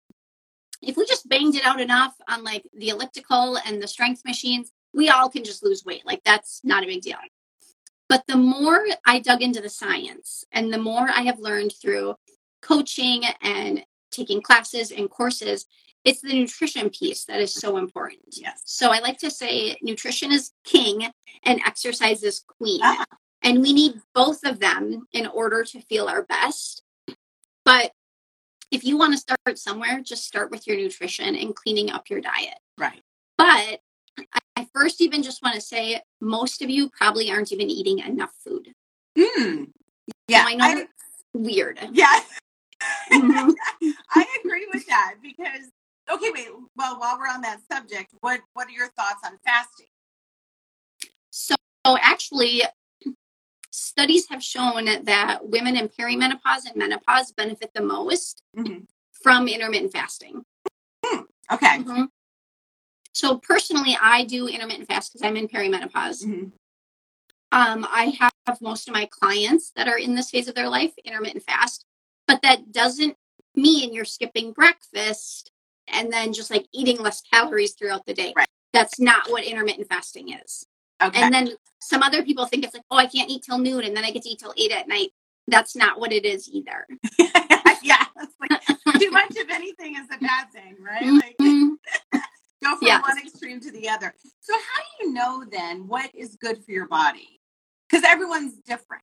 if 0.83 0.97
we 0.97 1.06
just 1.06 1.28
banged 1.28 1.56
it 1.56 1.64
out 1.64 1.80
enough 1.80 2.14
on 2.28 2.45
like 2.45 2.64
the 2.75 2.90
elliptical 2.90 3.59
and 3.66 3.83
the 3.83 3.88
strength 3.88 4.23
machines, 4.25 4.73
we 4.92 5.09
all 5.09 5.28
can 5.28 5.45
just 5.45 5.64
lose 5.64 5.85
weight. 5.85 6.06
Like 6.06 6.23
that's 6.25 6.61
not 6.64 6.83
a 6.83 6.87
big 6.87 7.02
deal. 7.02 7.16
But 8.09 8.25
the 8.28 8.37
more 8.37 8.85
I 9.04 9.18
dug 9.18 9.42
into 9.42 9.61
the 9.61 9.68
science 9.68 10.45
and 10.52 10.73
the 10.73 10.78
more 10.78 11.09
I 11.09 11.23
have 11.23 11.40
learned 11.40 11.73
through 11.80 12.14
coaching 12.62 13.23
and 13.42 13.85
taking 14.11 14.40
classes 14.40 14.92
and 14.92 15.11
courses, 15.11 15.66
it's 16.04 16.21
the 16.21 16.33
nutrition 16.33 16.88
piece 16.90 17.25
that 17.25 17.40
is 17.40 17.52
so 17.52 17.78
important. 17.78 18.23
Yes. 18.30 18.62
So 18.64 18.92
I 18.92 19.00
like 19.00 19.18
to 19.18 19.30
say 19.30 19.76
nutrition 19.83 20.30
is 20.30 20.52
king 20.64 21.09
and 21.42 21.61
exercise 21.66 22.23
is 22.23 22.45
queen. 22.59 22.80
Ah. 22.83 23.04
And 23.42 23.61
we 23.61 23.73
need 23.73 24.00
both 24.14 24.45
of 24.45 24.61
them 24.61 25.06
in 25.12 25.26
order 25.26 25.64
to 25.64 25.80
feel 25.80 26.09
our 26.09 26.23
best. 26.23 26.83
But 27.64 27.90
if 28.71 28.85
you 28.85 28.97
want 28.99 29.13
to 29.13 29.19
start 29.19 29.59
somewhere, 29.59 30.01
just 30.01 30.25
start 30.25 30.51
with 30.51 30.67
your 30.67 30.77
nutrition 30.77 31.35
and 31.37 31.55
cleaning 31.55 31.91
up 31.91 32.11
your 32.11 32.21
diet. 32.21 32.59
Right. 32.79 33.03
But 33.39 33.81
I- 34.57 34.67
first 34.73 35.01
even 35.01 35.23
just 35.23 35.43
want 35.43 35.55
to 35.55 35.61
say 35.61 36.01
most 36.21 36.61
of 36.63 36.69
you 36.69 36.91
probably 36.91 37.31
aren't 37.31 37.53
even 37.53 37.71
eating 37.71 38.01
enough 38.01 38.33
food. 38.45 38.75
Mm. 39.17 39.71
Yeah. 40.29 40.45
I 40.47 40.55
know 40.55 40.65
I- 40.65 40.75
that's 40.75 40.93
weird. 41.35 41.79
yeah. 41.93 42.21
Mhm. 43.11 43.55
I 44.15 44.27
agree 44.45 44.69
with 44.73 44.87
that 44.87 45.15
because 45.23 45.71
okay, 46.11 46.31
wait. 46.35 46.49
Well, 46.77 46.99
while 46.99 47.19
we're 47.19 47.29
on 47.29 47.41
that 47.43 47.61
subject, 47.71 48.13
what 48.21 48.41
what 48.53 48.69
are 48.69 48.73
your 48.73 48.89
thoughts 48.89 49.21
on 49.25 49.39
fasting? 49.45 49.87
So 51.31 51.55
actually, 51.87 52.63
studies 53.76 54.26
have 54.30 54.42
shown 54.42 54.87
that 55.04 55.47
women 55.49 55.76
in 55.76 55.88
perimenopause 55.88 56.64
and 56.66 56.76
menopause 56.76 57.33
benefit 57.33 57.71
the 57.75 57.83
most 57.83 58.42
Mhm. 58.56 58.87
from 59.12 59.49
intermittent 59.49 59.92
fasting. 59.92 60.45
Hmm. 61.04 61.23
Okay. 61.52 61.78
hmm 61.83 62.04
So 63.12 63.38
personally, 63.38 63.97
I 64.00 64.25
do 64.25 64.47
intermittent 64.47 64.88
fast 64.88 65.12
because 65.12 65.26
I'm 65.26 65.37
in 65.37 65.49
perimenopause. 65.49 66.23
Mhm. 66.25 66.52
Um, 67.52 67.87
I 67.90 68.16
have 68.21 68.61
most 68.61 68.88
of 68.88 68.95
my 68.95 69.06
clients 69.06 69.71
that 69.76 69.88
are 69.88 69.99
in 69.99 70.14
this 70.14 70.30
phase 70.30 70.49
of 70.49 70.54
their 70.54 70.68
life 70.68 70.92
intermittent 71.04 71.45
fast, 71.45 71.85
but 72.26 72.42
that 72.42 72.73
doesn't 72.73 73.16
mean 73.54 73.95
you're 73.95 74.04
skipping 74.04 74.52
breakfast 74.52 75.50
and 75.87 76.12
then 76.12 76.33
just 76.33 76.50
like 76.50 76.66
eating 76.73 76.99
less 77.00 77.23
calories 77.23 77.73
throughout 77.75 78.04
the 78.04 78.12
day. 78.14 78.33
Right. 78.37 78.49
That's 78.73 78.99
not 79.00 79.30
what 79.30 79.45
intermittent 79.45 79.88
fasting 79.88 80.33
is. 80.33 80.66
Okay. 81.03 81.23
And 81.23 81.33
then 81.33 81.50
some 81.81 82.03
other 82.03 82.23
people 82.25 82.47
think 82.47 82.65
it's 82.65 82.75
like, 82.75 82.83
oh, 82.91 82.97
I 82.97 83.07
can't 83.07 83.31
eat 83.31 83.43
till 83.43 83.59
noon 83.59 83.85
and 83.85 83.97
then 83.97 84.05
I 84.05 84.11
get 84.11 84.23
to 84.23 84.29
eat 84.31 84.38
till 84.38 84.55
eight 84.57 84.73
at 84.73 84.88
night. 84.88 85.11
That's 85.47 85.76
not 85.76 86.00
what 86.00 86.12
it 86.12 86.25
is 86.25 86.49
either. 86.49 86.87
yeah. 87.83 88.05
Like 88.41 88.62
too 88.99 89.11
much 89.11 89.37
of 89.37 89.49
anything 89.50 89.95
is 89.97 90.07
a 90.12 90.19
bad 90.19 90.50
thing, 90.53 90.76
right? 90.81 91.05
Like 91.07 91.37
Mhm. 91.38 91.76
go 92.65 92.76
from 92.76 92.79
Yes. 92.83 93.03
one 93.03 93.19
extreme 93.19 93.61
to 93.61 93.71
the 93.71 93.88
other. 93.88 94.15
So 94.41 94.55
how 94.55 94.83
do 94.83 95.07
you 95.07 95.12
know 95.12 95.45
then 95.50 95.87
what 95.87 96.11
is 96.15 96.37
good 96.37 96.65
for 96.65 96.73
your 96.73 96.88
body? 96.88 97.41
Because 97.88 98.05
everyone's 98.05 98.55
different. 98.61 99.03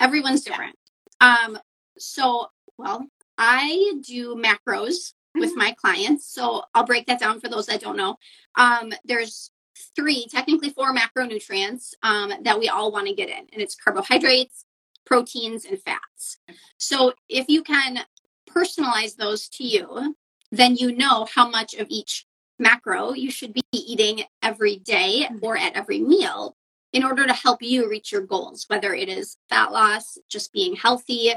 Everyone's 0.00 0.44
Yeah. 0.46 0.52
different. 0.52 0.76
Um, 1.20 1.58
so, 1.98 2.48
well, 2.78 3.06
I 3.38 3.94
do 4.02 4.34
macros 4.34 5.14
with 5.34 5.52
Mhm. 5.52 5.56
my 5.56 5.72
clients. 5.72 6.26
So 6.30 6.64
I'll 6.74 6.84
break 6.84 7.06
that 7.06 7.20
down 7.20 7.40
for 7.40 7.48
those 7.48 7.66
that 7.66 7.80
don't 7.80 7.96
know. 7.96 8.18
Um, 8.56 8.92
there's 9.04 9.50
three, 9.96 10.26
technically 10.30 10.70
four 10.70 10.94
macronutrients 10.94 11.94
um, 12.02 12.32
that 12.42 12.58
we 12.58 12.68
all 12.68 12.92
want 12.92 13.06
to 13.06 13.14
get 13.14 13.28
in, 13.28 13.46
and 13.52 13.62
it's 13.62 13.74
carbohydrates, 13.74 14.64
proteins, 15.04 15.64
and 15.64 15.80
fats. 15.82 16.38
So 16.78 17.14
if 17.28 17.48
you 17.48 17.62
can 17.62 18.00
personalize 18.48 19.16
those 19.16 19.48
to 19.50 19.64
you, 19.64 20.14
then 20.52 20.76
you 20.76 20.94
know 20.96 21.26
how 21.32 21.48
much 21.48 21.74
of 21.74 21.86
each 21.90 22.26
macro 22.58 23.12
you 23.12 23.30
should 23.30 23.52
be 23.52 23.62
eating 23.72 24.22
every 24.42 24.76
day 24.76 25.28
or 25.42 25.56
at 25.56 25.74
every 25.74 26.00
meal 26.00 26.56
in 26.92 27.04
order 27.04 27.26
to 27.26 27.32
help 27.32 27.62
you 27.62 27.88
reach 27.88 28.10
your 28.10 28.22
goals, 28.22 28.64
whether 28.68 28.92
it 28.92 29.08
is 29.08 29.36
fat 29.48 29.72
loss, 29.72 30.18
just 30.28 30.52
being 30.52 30.74
healthy. 30.74 31.32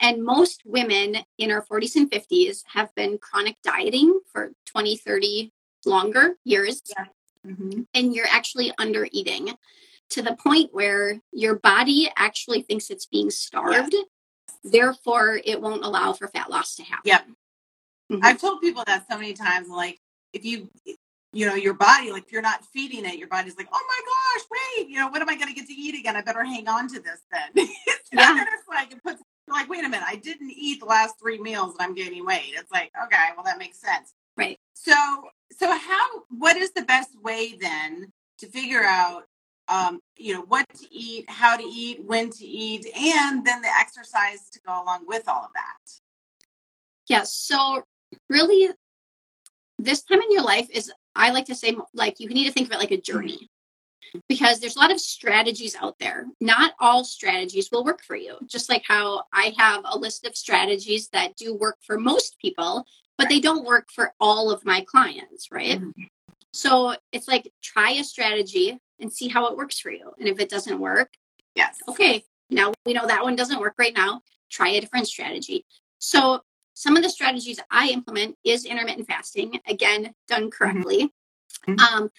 And 0.00 0.24
most 0.24 0.62
women 0.64 1.18
in 1.38 1.50
our 1.50 1.64
40s 1.64 1.96
and 1.96 2.10
50s 2.10 2.62
have 2.72 2.94
been 2.94 3.18
chronic 3.18 3.56
dieting 3.62 4.20
for 4.32 4.52
20, 4.66 4.96
30 4.96 5.52
longer 5.84 6.36
years, 6.44 6.82
Mhm. 7.46 7.86
and 7.94 8.14
you're 8.14 8.26
actually 8.28 8.72
under 8.78 9.08
eating 9.12 9.56
to 10.10 10.22
the 10.22 10.36
point 10.36 10.72
where 10.74 11.20
your 11.32 11.56
body 11.58 12.10
actually 12.16 12.62
thinks 12.62 12.90
it's 12.90 13.06
being 13.06 13.30
starved. 13.30 13.94
Therefore, 14.64 15.40
it 15.44 15.60
won't 15.60 15.84
allow 15.84 16.12
for 16.12 16.28
fat 16.28 16.50
loss 16.50 16.74
to 16.76 16.82
happen. 16.82 17.02
Yep. 17.04 17.26
Mhm. 18.12 18.20
I've 18.22 18.40
told 18.40 18.60
people 18.60 18.84
that 18.86 19.06
so 19.10 19.16
many 19.16 19.32
times. 19.32 19.68
Like, 19.68 20.00
if 20.32 20.44
you, 20.44 20.70
you 21.32 21.46
know, 21.46 21.54
your 21.54 21.74
body, 21.74 22.10
like, 22.12 22.24
if 22.24 22.32
you're 22.32 22.42
not 22.42 22.64
feeding 22.66 23.04
it, 23.04 23.18
your 23.18 23.28
body's 23.28 23.56
like, 23.56 23.68
oh 23.72 23.84
my 23.88 24.00
gosh, 24.40 24.46
wait, 24.78 24.88
you 24.88 24.98
know, 24.98 25.08
what 25.08 25.22
am 25.22 25.28
I 25.28 25.34
going 25.34 25.48
to 25.48 25.54
get 25.54 25.66
to 25.66 25.72
eat 25.72 25.94
again? 25.98 26.16
I 26.16 26.22
better 26.22 26.44
hang 26.44 26.68
on 26.68 26.88
to 26.88 27.00
this 27.00 27.20
then. 27.32 27.50
it's 27.54 28.08
Yeah. 28.12 28.44
like, 28.68 28.92
it 28.92 29.02
puts, 29.02 29.22
like, 29.48 29.68
wait 29.68 29.84
a 29.84 29.88
minute, 29.88 30.06
I 30.06 30.16
didn't 30.16 30.50
eat 30.50 30.80
the 30.80 30.86
last 30.86 31.18
three 31.20 31.38
meals 31.38 31.74
and 31.78 31.82
I'm 31.82 31.94
gaining 31.94 32.24
weight. 32.24 32.54
It's 32.54 32.70
like, 32.70 32.90
okay, 33.04 33.28
well, 33.36 33.44
that 33.44 33.58
makes 33.58 33.78
sense. 33.80 34.14
Right. 34.36 34.58
So, 34.74 34.94
so 35.52 35.70
how, 35.70 36.24
what 36.30 36.56
is 36.56 36.72
the 36.72 36.82
best 36.82 37.10
way 37.22 37.56
then 37.60 38.12
to 38.38 38.46
figure 38.48 38.82
out, 38.82 39.24
um, 39.68 40.00
you 40.16 40.34
know, 40.34 40.42
what 40.42 40.66
to 40.74 40.86
eat, 40.94 41.28
how 41.28 41.56
to 41.56 41.64
eat, 41.64 42.04
when 42.04 42.30
to 42.30 42.44
eat, 42.44 42.86
and 42.96 43.44
then 43.44 43.62
the 43.62 43.68
exercise 43.68 44.48
to 44.52 44.60
go 44.66 44.82
along 44.82 45.04
with 45.06 45.28
all 45.28 45.44
of 45.44 45.50
that? 45.54 45.92
Yes. 47.08 47.32
So, 47.32 47.82
really, 48.28 48.70
this 49.78 50.02
time 50.02 50.20
in 50.20 50.32
your 50.32 50.42
life 50.42 50.68
is, 50.70 50.92
I 51.14 51.30
like 51.30 51.46
to 51.46 51.54
say, 51.54 51.76
like, 51.94 52.20
you 52.20 52.28
need 52.28 52.46
to 52.46 52.52
think 52.52 52.68
of 52.68 52.72
it 52.72 52.78
like 52.78 52.90
a 52.90 53.00
journey 53.00 53.50
because 54.28 54.60
there's 54.60 54.76
a 54.76 54.78
lot 54.78 54.92
of 54.92 55.00
strategies 55.00 55.76
out 55.80 55.98
there. 55.98 56.26
Not 56.40 56.74
all 56.80 57.04
strategies 57.04 57.70
will 57.70 57.84
work 57.84 58.02
for 58.02 58.16
you. 58.16 58.36
Just 58.46 58.68
like 58.68 58.84
how 58.86 59.24
I 59.32 59.54
have 59.58 59.82
a 59.84 59.98
list 59.98 60.26
of 60.26 60.36
strategies 60.36 61.08
that 61.08 61.36
do 61.36 61.54
work 61.54 61.78
for 61.82 61.98
most 61.98 62.36
people, 62.40 62.84
but 63.18 63.28
they 63.28 63.40
don't 63.40 63.64
work 63.64 63.88
for 63.90 64.12
all 64.20 64.50
of 64.50 64.64
my 64.64 64.80
clients, 64.82 65.50
right? 65.50 65.80
Mhm. 65.80 66.08
So, 66.52 66.96
it's 67.12 67.28
like 67.28 67.52
try 67.62 67.90
a 67.92 68.04
strategy 68.04 68.78
and 68.98 69.12
see 69.12 69.28
how 69.28 69.46
it 69.46 69.56
works 69.56 69.78
for 69.78 69.90
you. 69.90 70.12
And 70.18 70.28
if 70.28 70.40
it 70.40 70.48
doesn't 70.48 70.78
work, 70.78 71.14
Yes. 71.54 71.80
okay, 71.88 72.24
now 72.50 72.72
we 72.84 72.92
know 72.92 73.06
that 73.06 73.22
one 73.22 73.36
doesn't 73.36 73.60
work 73.60 73.74
right 73.78 73.94
now. 73.94 74.22
Try 74.50 74.68
a 74.70 74.80
different 74.80 75.08
strategy. 75.08 75.66
So, 75.98 76.42
some 76.74 76.96
of 76.96 77.02
the 77.02 77.08
strategies 77.08 77.58
I 77.70 77.88
implement 77.88 78.36
is 78.44 78.66
intermittent 78.66 79.06
fasting, 79.06 79.60
again, 79.66 80.14
done 80.28 80.50
correctly. 80.50 81.12
Mhm. 81.66 81.80
Um, 81.80 82.10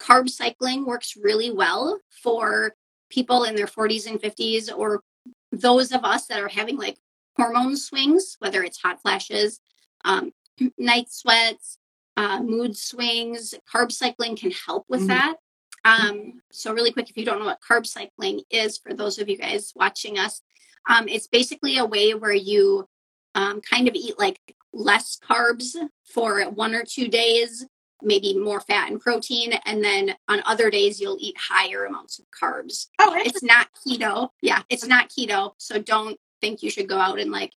carb 0.00 0.28
cycling 0.28 0.84
works 0.84 1.16
really 1.16 1.52
well 1.52 2.00
for 2.10 2.74
people 3.10 3.44
in 3.44 3.54
their 3.54 3.68
40s 3.68 4.06
and 4.06 4.20
50s, 4.20 4.68
or 4.68 5.04
those 5.52 5.92
of 5.92 6.04
us 6.04 6.26
that 6.26 6.40
are 6.40 6.48
having 6.48 6.76
like 6.76 6.98
hormone 7.36 7.76
swings, 7.76 8.36
whether 8.40 8.64
it's 8.64 8.78
hot 8.78 9.00
flashes, 9.00 9.60
um, 10.04 10.32
night 10.78 11.10
sweats, 11.10 11.78
uh, 12.16 12.40
mood 12.42 12.76
swings. 12.76 13.54
Carb 13.72 13.90
cycling 13.92 14.36
can 14.36 14.50
help 14.50 14.84
with 14.88 15.02
Mhm. 15.02 15.08
that. 15.08 15.36
Um, 15.84 16.42
so, 16.52 16.72
really 16.72 16.92
quick, 16.92 17.10
if 17.10 17.16
you 17.16 17.24
don't 17.24 17.38
know 17.40 17.46
what 17.46 17.60
carb 17.60 17.86
cycling 17.86 18.42
is, 18.50 18.78
for 18.78 18.94
those 18.94 19.18
of 19.18 19.28
you 19.28 19.36
guys 19.36 19.72
watching 19.74 20.18
us, 20.18 20.40
um, 20.88 21.08
it's 21.08 21.26
basically 21.26 21.78
a 21.78 21.84
way 21.84 22.14
where 22.14 22.32
you 22.34 22.88
um, 23.34 23.62
kind 23.62 23.88
of 23.88 23.94
eat 23.94 24.18
like 24.18 24.38
less 24.74 25.16
carbs 25.18 25.74
for 26.04 26.42
one 26.50 26.74
or 26.74 26.84
two 26.84 27.08
days, 27.08 27.64
maybe 28.02 28.36
more 28.38 28.60
fat 28.60 28.90
and 28.90 29.00
protein, 29.00 29.54
and 29.64 29.82
then 29.82 30.14
on 30.28 30.42
other 30.44 30.68
days 30.70 31.00
you'll 31.00 31.16
eat 31.18 31.34
higher 31.38 31.86
amounts 31.86 32.18
of 32.18 32.26
carbs. 32.30 32.88
Oh, 32.98 33.14
It's 33.16 33.42
not 33.42 33.68
keto. 33.74 34.28
Yeah, 34.42 34.62
it's 34.68 34.84
not 34.86 35.08
keto. 35.08 35.54
So 35.56 35.78
don't 35.80 36.20
think 36.42 36.62
you 36.62 36.70
should 36.70 36.88
go 36.90 36.98
out 36.98 37.18
and 37.18 37.30
like 37.32 37.52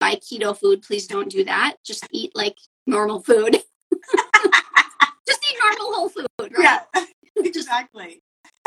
buy 0.00 0.16
keto 0.16 0.56
food. 0.56 0.82
Please 0.82 1.06
don't 1.06 1.30
do 1.30 1.44
that. 1.44 1.76
Just 1.84 2.06
eat 2.10 2.32
like 2.34 2.56
normal 2.86 3.20
food. 3.20 3.58
Just 5.26 5.46
eat 5.50 5.58
normal 5.62 5.94
whole 5.94 6.08
food, 6.08 6.26
right? 6.40 6.52
Yeah, 6.58 6.80
Just 7.52 7.68
exactly. 7.68 8.22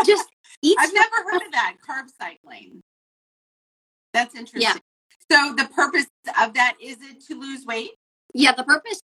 just 0.06 0.28
eat 0.62 0.78
I've 0.80 0.94
never 0.94 1.16
heard 1.24 1.42
of 1.44 1.52
that 1.54 1.78
carb 1.88 2.06
cycling. 2.22 2.82
That's 4.14 4.36
interesting. 4.36 4.62
Yeah. 4.62 4.76
So 5.32 5.56
the 5.56 5.68
purpose 5.74 6.06
of 6.40 6.54
that 6.54 6.76
is 6.82 6.98
it 7.02 7.24
to 7.28 7.40
lose 7.40 7.66
weight? 7.66 7.92
Yeah, 8.34 8.52
the 8.54 8.64
purpose 8.64 9.02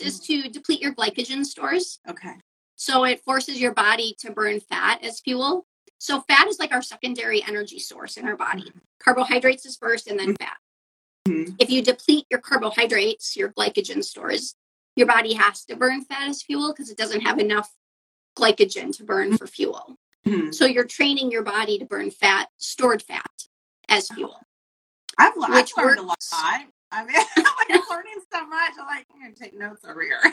is 0.00 0.20
mm. 0.20 0.26
to 0.26 0.48
deplete 0.50 0.80
your 0.80 0.94
glycogen 0.94 1.44
stores. 1.44 1.98
Okay. 2.08 2.34
So 2.76 3.04
it 3.04 3.22
forces 3.24 3.60
your 3.60 3.74
body 3.74 4.14
to 4.20 4.30
burn 4.30 4.60
fat 4.60 5.02
as 5.02 5.20
fuel. 5.20 5.66
So 5.98 6.20
fat 6.22 6.46
is 6.48 6.58
like 6.58 6.72
our 6.72 6.82
secondary 6.82 7.42
energy 7.42 7.78
source 7.78 8.16
in 8.16 8.26
our 8.26 8.36
body. 8.36 8.62
Mm. 8.62 8.80
Carbohydrates 9.02 9.66
is 9.66 9.76
first 9.76 10.06
and 10.06 10.18
then 10.18 10.34
mm. 10.34 10.38
fat. 10.38 10.56
Mhm. 11.28 11.56
If 11.58 11.70
you 11.70 11.82
deplete 11.82 12.26
your 12.30 12.40
carbohydrates, 12.40 13.36
your 13.36 13.50
glycogen 13.52 14.02
stores, 14.04 14.54
your 14.96 15.06
body 15.06 15.34
has 15.34 15.64
to 15.66 15.76
burn 15.76 16.04
fat 16.04 16.28
as 16.28 16.42
fuel 16.42 16.72
because 16.72 16.90
it 16.90 16.96
doesn't 16.96 17.20
have 17.22 17.38
enough 17.38 17.70
glycogen 18.36 18.94
to 18.96 19.04
burn 19.04 19.36
for 19.36 19.46
fuel. 19.46 19.98
Mhm. 20.26 20.54
So 20.54 20.66
you're 20.66 20.84
training 20.84 21.30
your 21.30 21.42
body 21.42 21.78
to 21.78 21.84
burn 21.84 22.10
fat, 22.10 22.48
stored 22.56 23.02
fat 23.02 23.30
as 23.88 24.08
fuel. 24.08 24.40
I've, 25.18 25.32
I've 25.42 25.70
learned 25.76 25.98
a 25.98 26.02
lot. 26.02 26.16
I 26.32 27.04
mean, 27.04 27.16
I'm 27.36 27.44
like 27.44 27.70
I'm 27.70 27.82
learning 27.90 28.20
so 28.32 28.46
much. 28.46 28.72
I'm 28.78 28.86
like, 28.86 29.06
I'm 29.12 29.20
gonna 29.20 29.34
take 29.34 29.54
notes 29.54 29.84
over 29.84 30.02
here. 30.02 30.20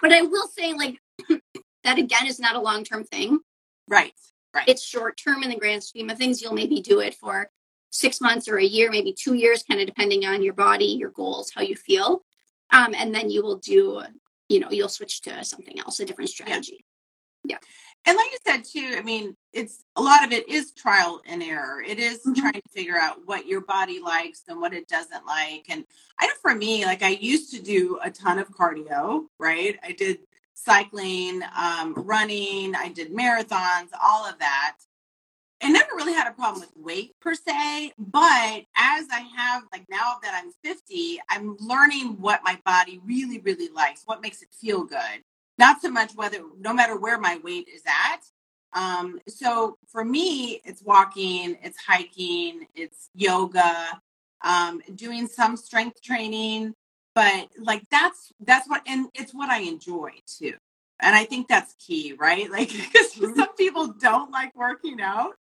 But 0.00 0.12
I 0.12 0.22
will 0.22 0.48
say, 0.48 0.72
like, 0.72 0.98
that 1.84 1.96
again 1.96 2.26
is 2.26 2.40
not 2.40 2.56
a 2.56 2.60
long 2.60 2.82
term 2.82 3.04
thing. 3.04 3.38
Right. 3.86 4.14
Right. 4.52 4.66
it's 4.68 4.82
short 4.82 5.16
term 5.16 5.44
in 5.44 5.50
the 5.50 5.56
grand 5.56 5.84
scheme 5.84 6.10
of 6.10 6.18
things. 6.18 6.42
You'll 6.42 6.54
maybe 6.54 6.80
do 6.80 6.98
it 7.00 7.14
for 7.14 7.50
six 7.92 8.20
months 8.20 8.48
or 8.48 8.56
a 8.58 8.64
year, 8.64 8.90
maybe 8.90 9.12
two 9.12 9.34
years, 9.34 9.62
kind 9.62 9.80
of 9.80 9.86
depending 9.86 10.24
on 10.24 10.42
your 10.42 10.54
body, 10.54 10.86
your 10.86 11.10
goals, 11.10 11.52
how 11.54 11.62
you 11.62 11.76
feel. 11.76 12.24
Um, 12.70 12.94
and 12.96 13.14
then 13.14 13.30
you 13.30 13.42
will 13.42 13.58
do, 13.58 14.02
you 14.48 14.58
know, 14.58 14.70
you'll 14.70 14.88
switch 14.88 15.20
to 15.22 15.44
something 15.44 15.78
else, 15.78 16.00
a 16.00 16.06
different 16.06 16.30
strategy. 16.30 16.84
Yeah. 17.44 17.58
And 18.06 18.16
like 18.16 18.30
you 18.32 18.38
said 18.46 18.64
too, 18.64 18.96
I 18.98 19.02
mean, 19.02 19.36
it's 19.52 19.84
a 19.94 20.02
lot 20.02 20.24
of 20.24 20.32
it 20.32 20.48
is 20.48 20.72
trial 20.72 21.20
and 21.26 21.42
error. 21.42 21.82
It 21.82 21.98
is 21.98 22.20
Mhm. 22.24 22.34
trying 22.36 22.52
to 22.54 22.62
figure 22.72 22.98
out 22.98 23.26
what 23.26 23.46
your 23.46 23.60
body 23.60 24.00
likes 24.00 24.42
and 24.48 24.60
what 24.60 24.72
it 24.72 24.88
doesn't 24.88 25.26
like. 25.26 25.66
And 25.68 25.84
I 26.18 26.26
know 26.26 26.32
for 26.40 26.54
me, 26.54 26.84
like 26.84 27.02
I 27.02 27.10
used 27.10 27.52
to 27.52 27.62
do 27.62 27.98
a 28.02 28.10
ton 28.10 28.38
of 28.38 28.48
cardio, 28.48 29.28
right? 29.38 29.78
I 29.82 29.92
did 29.92 30.26
cycling, 30.54 31.42
um, 31.56 31.94
running, 31.94 32.74
I 32.74 32.88
did 32.88 33.12
marathons, 33.12 33.90
all 34.02 34.24
of 34.24 34.38
that. 34.38 34.78
And 35.62 35.72
never 35.72 35.94
really 35.94 36.12
had 36.12 36.26
a 36.26 36.32
problem 36.32 36.60
with 36.60 36.72
weight 36.76 37.14
per 37.20 37.34
se, 37.34 37.92
but 37.96 38.64
as 38.76 39.06
I 39.12 39.24
have 39.36 39.62
like 39.72 39.86
now 39.88 40.16
that 40.22 40.34
I'm 40.34 40.50
50, 40.64 41.20
I'm 41.30 41.56
learning 41.60 42.20
what 42.20 42.40
my 42.44 42.58
body 42.64 43.00
really, 43.04 43.38
really 43.40 43.68
likes, 43.68 44.02
what 44.04 44.20
makes 44.20 44.42
it 44.42 44.48
feel 44.60 44.84
good. 44.84 45.22
Not 45.58 45.80
so 45.80 45.88
much 45.90 46.12
whether 46.16 46.40
no 46.58 46.74
matter 46.74 46.98
where 46.98 47.18
my 47.18 47.38
weight 47.44 47.68
is 47.72 47.82
at. 47.86 48.22
Um, 48.74 49.20
so 49.28 49.76
for 49.88 50.04
me, 50.04 50.60
it's 50.64 50.82
walking, 50.82 51.56
it's 51.62 51.78
hiking, 51.78 52.66
it's 52.74 53.10
yoga, 53.14 54.00
um, 54.44 54.80
doing 54.96 55.28
some 55.28 55.56
strength 55.56 56.02
training. 56.02 56.74
but 57.14 57.48
like 57.58 57.82
that's 57.90 58.32
that's 58.40 58.68
what 58.68 58.82
and 58.86 59.08
it's 59.14 59.32
what 59.34 59.50
I 59.50 59.60
enjoy 59.60 60.10
too. 60.26 60.54
And 61.02 61.14
I 61.16 61.24
think 61.24 61.48
that's 61.48 61.74
key, 61.74 62.14
right? 62.18 62.48
Like 62.56 62.68
because 62.68 63.12
Mhm. 63.14 63.36
some 63.36 63.54
people 63.56 63.88
don't 63.88 64.30
like 64.30 64.54
working 64.56 65.00
out, 65.00 65.34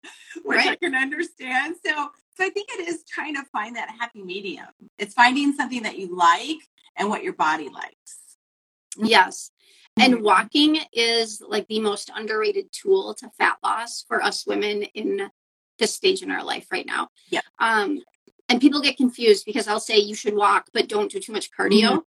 which 0.44 0.66
I 0.66 0.76
can 0.76 0.96
understand. 0.96 1.76
So 1.86 2.10
so 2.38 2.46
I 2.46 2.50
think 2.50 2.70
it 2.72 2.88
is 2.88 3.04
trying 3.08 3.36
to 3.36 3.44
find 3.52 3.76
that 3.76 3.90
happy 4.00 4.24
medium. 4.24 4.68
It's 4.98 5.14
finding 5.14 5.54
something 5.54 5.84
that 5.84 5.98
you 6.00 6.16
like 6.16 6.58
and 6.96 7.10
what 7.10 7.24
your 7.24 7.34
body 7.34 7.70
likes. 7.70 8.18
Yes. 8.98 9.52
And 10.00 10.16
Mhm. 10.16 10.22
walking 10.24 10.80
is 10.94 11.42
like 11.46 11.68
the 11.68 11.80
most 11.82 12.10
underrated 12.16 12.72
tool 12.72 13.14
to 13.16 13.30
fat 13.38 13.58
loss 13.64 14.04
for 14.08 14.24
us 14.24 14.48
women 14.48 14.84
in 14.84 15.30
this 15.78 15.94
stage 15.94 16.24
in 16.24 16.32
our 16.32 16.44
life 16.44 16.68
right 16.72 16.86
now. 16.86 17.10
Yeah. 17.30 17.42
Um, 17.60 18.02
and 18.50 18.62
people 18.62 18.82
get 18.82 18.98
confused 18.98 19.46
because 19.46 19.68
I'll 19.68 19.80
say 19.80 19.98
you 19.98 20.16
should 20.16 20.34
walk, 20.36 20.70
but 20.74 20.88
don't 20.88 21.12
do 21.12 21.20
too 21.20 21.34
much 21.34 21.52
cardio. 21.52 22.04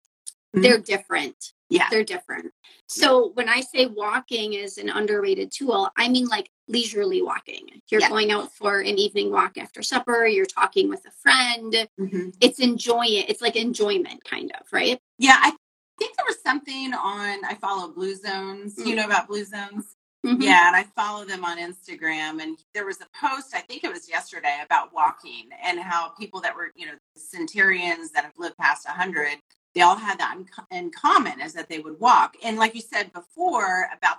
Mhm. 0.56 0.62
They're 0.62 0.78
different. 0.80 1.54
Yeah. 1.70 1.88
They're 1.90 2.04
different. 2.04 2.52
So 2.88 3.30
when 3.36 3.48
I 3.48 3.62
say 3.62 3.86
walking 3.86 4.54
is 4.54 4.78
an 4.80 4.90
underrated 4.90 5.52
tool, 5.52 5.90
I 5.96 6.10
mean 6.10 6.28
like 6.28 6.50
leisurely 6.68 7.22
walking. 7.22 7.82
You're 7.90 8.02
Yeah. 8.02 8.10
going 8.10 8.32
out 8.32 8.54
for 8.56 8.80
an 8.80 8.98
evening 8.98 9.32
walk 9.32 9.58
after 9.58 9.82
supper, 9.84 10.26
you're 10.26 10.46
talking 10.46 10.90
with 10.90 11.06
a 11.06 11.12
friend. 11.12 11.88
Mhm. 12.00 12.36
It's 12.42 12.60
enjoy 12.60 13.06
it. 13.06 13.30
It's 13.30 13.42
like 13.42 13.56
enjoyment 13.56 14.24
kind 14.24 14.52
of, 14.60 14.66
right? 14.74 15.00
Yeah, 15.20 15.38
I 15.40 15.52
think 16.00 16.16
there 16.18 16.26
was 16.28 16.42
something 16.42 16.94
on 16.94 17.46
I 17.46 17.56
follow 17.56 17.90
Blue 17.90 18.16
Zones. 18.16 18.78
You 18.78 18.94
Mm. 18.94 18.96
know 18.96 19.06
about 19.06 19.28
Blue 19.28 19.46
Zones? 19.46 19.96
Mhm. 20.26 20.42
Yeah, 20.44 20.68
and 20.68 20.76
I 20.76 20.84
follow 20.96 21.24
them 21.26 21.46
on 21.46 21.58
Instagram. 21.58 22.42
And 22.42 22.58
there 22.74 22.86
was 22.86 23.00
a 23.00 23.08
post, 23.16 23.54
I 23.56 23.62
think 23.62 23.84
it 23.84 23.92
was 23.92 24.10
yesterday, 24.10 24.60
about 24.64 24.92
walking 24.92 25.50
and 25.62 25.80
how 25.80 26.10
people 26.10 26.42
that 26.42 26.56
were, 26.56 26.72
you 26.76 26.88
know, 26.88 26.96
centurions 27.16 28.12
that 28.12 28.26
have 28.26 28.38
lived 28.38 28.58
past 28.58 28.86
100, 28.88 29.40
they 29.80 29.84
all 29.84 29.96
had 29.96 30.20
that 30.20 30.36
in, 30.36 30.78
in 30.78 30.92
common 30.92 31.40
is 31.40 31.54
that 31.54 31.70
they 31.70 31.80
would 31.80 32.02
walk. 32.02 32.36
And 32.44 32.58
like 32.58 32.76
you 32.76 32.82
said 32.82 33.14
before, 33.14 33.88
about 33.98 34.18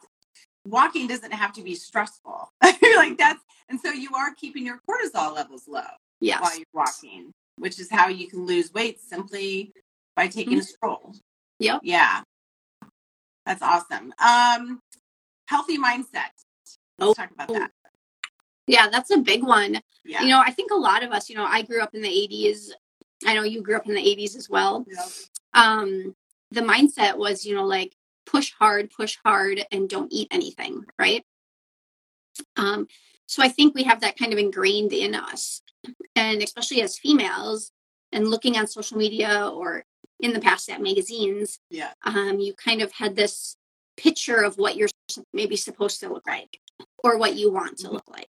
walking 0.66 1.06
doesn't 1.06 1.34
have 1.34 1.52
to 1.52 1.62
be 1.62 1.74
stressful. 1.74 2.50
like 2.62 3.18
that's, 3.18 3.42
and 3.68 3.78
so 3.78 3.90
you 3.90 4.08
are 4.16 4.34
keeping 4.34 4.64
your 4.64 4.80
cortisol 4.88 5.34
levels 5.34 5.68
low 5.68 5.82
Yes. 6.18 6.40
while 6.40 6.56
you're 6.56 6.64
walking, 6.72 7.32
which 7.58 7.78
is 7.78 7.90
how 7.90 8.08
you 8.08 8.26
can 8.26 8.46
lose 8.46 8.72
weight 8.72 9.00
simply 9.02 9.74
by 10.16 10.28
taking 10.28 10.58
a 10.58 10.62
stroll. 10.62 11.14
Yep. 11.58 11.80
Yeah. 11.82 12.22
That's 13.44 13.60
awesome. 13.60 14.14
Um, 14.18 14.80
healthy 15.46 15.76
mindset. 15.76 16.32
Let's 16.98 17.18
talk 17.18 17.32
about 17.32 17.48
that. 17.48 17.70
Yeah, 18.66 18.88
that's 18.88 19.10
a 19.10 19.18
big 19.18 19.42
one. 19.42 19.78
Yeah. 20.06 20.22
You 20.22 20.28
know, 20.30 20.42
I 20.42 20.52
think 20.52 20.70
a 20.70 20.76
lot 20.76 21.02
of 21.02 21.12
us, 21.12 21.28
you 21.28 21.36
know, 21.36 21.44
I 21.44 21.60
grew 21.60 21.82
up 21.82 21.94
in 21.94 22.00
the 22.00 22.08
80s. 22.08 22.70
I 23.26 23.34
know 23.34 23.42
you 23.42 23.60
grew 23.60 23.76
up 23.76 23.86
in 23.86 23.94
the 23.94 24.00
80s 24.00 24.36
as 24.36 24.48
well. 24.48 24.86
Yeah. 24.88 25.04
Um, 25.54 26.14
the 26.50 26.60
mindset 26.62 27.16
was, 27.16 27.44
you 27.44 27.54
know, 27.54 27.66
like 27.66 27.94
push 28.26 28.52
hard, 28.58 28.90
push 28.90 29.16
hard, 29.24 29.64
and 29.72 29.88
don't 29.88 30.12
eat 30.12 30.28
anything, 30.30 30.84
right? 30.98 31.24
Um, 32.56 32.86
so 33.26 33.42
I 33.42 33.48
think 33.48 33.74
we 33.74 33.84
have 33.84 34.00
that 34.00 34.18
kind 34.18 34.32
of 34.32 34.38
ingrained 34.38 34.92
in 34.92 35.14
us. 35.14 35.62
And 36.16 36.42
especially 36.42 36.82
as 36.82 36.98
females, 36.98 37.72
and 38.12 38.28
looking 38.28 38.56
on 38.58 38.66
social 38.66 38.98
media 38.98 39.48
or 39.52 39.84
in 40.20 40.32
the 40.32 40.40
past 40.40 40.68
at 40.70 40.82
magazines, 40.82 41.60
Yeah. 41.70 41.92
um, 42.04 42.40
you 42.40 42.54
kind 42.54 42.82
of 42.82 42.92
had 42.92 43.16
this 43.16 43.56
picture 43.96 44.42
of 44.42 44.58
what 44.58 44.76
you're 44.76 44.88
maybe 45.32 45.56
supposed 45.56 46.00
to 46.00 46.08
look 46.12 46.26
like 46.26 46.60
or 47.04 47.18
what 47.18 47.36
you 47.36 47.50
want 47.52 47.78
to 47.78 47.88
Mhm. 47.88 47.92
look 47.92 48.10
like. 48.10 48.30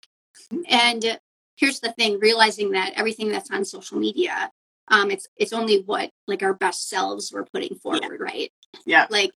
And 0.68 1.20
here's 1.56 1.80
the 1.80 1.92
thing: 1.92 2.18
realizing 2.20 2.72
that 2.72 2.94
everything 2.94 3.28
that's 3.30 3.50
on 3.50 3.64
social 3.64 3.98
media, 3.98 4.52
um, 4.90 5.10
it's 5.10 5.26
it's 5.36 5.52
only 5.52 5.82
what 5.82 6.10
like 6.26 6.42
our 6.42 6.54
best 6.54 6.88
selves 6.88 7.32
we're 7.32 7.44
putting 7.44 7.76
forward, 7.76 8.20
right? 8.20 8.52
Yeah. 8.86 9.06
Like, 9.10 9.30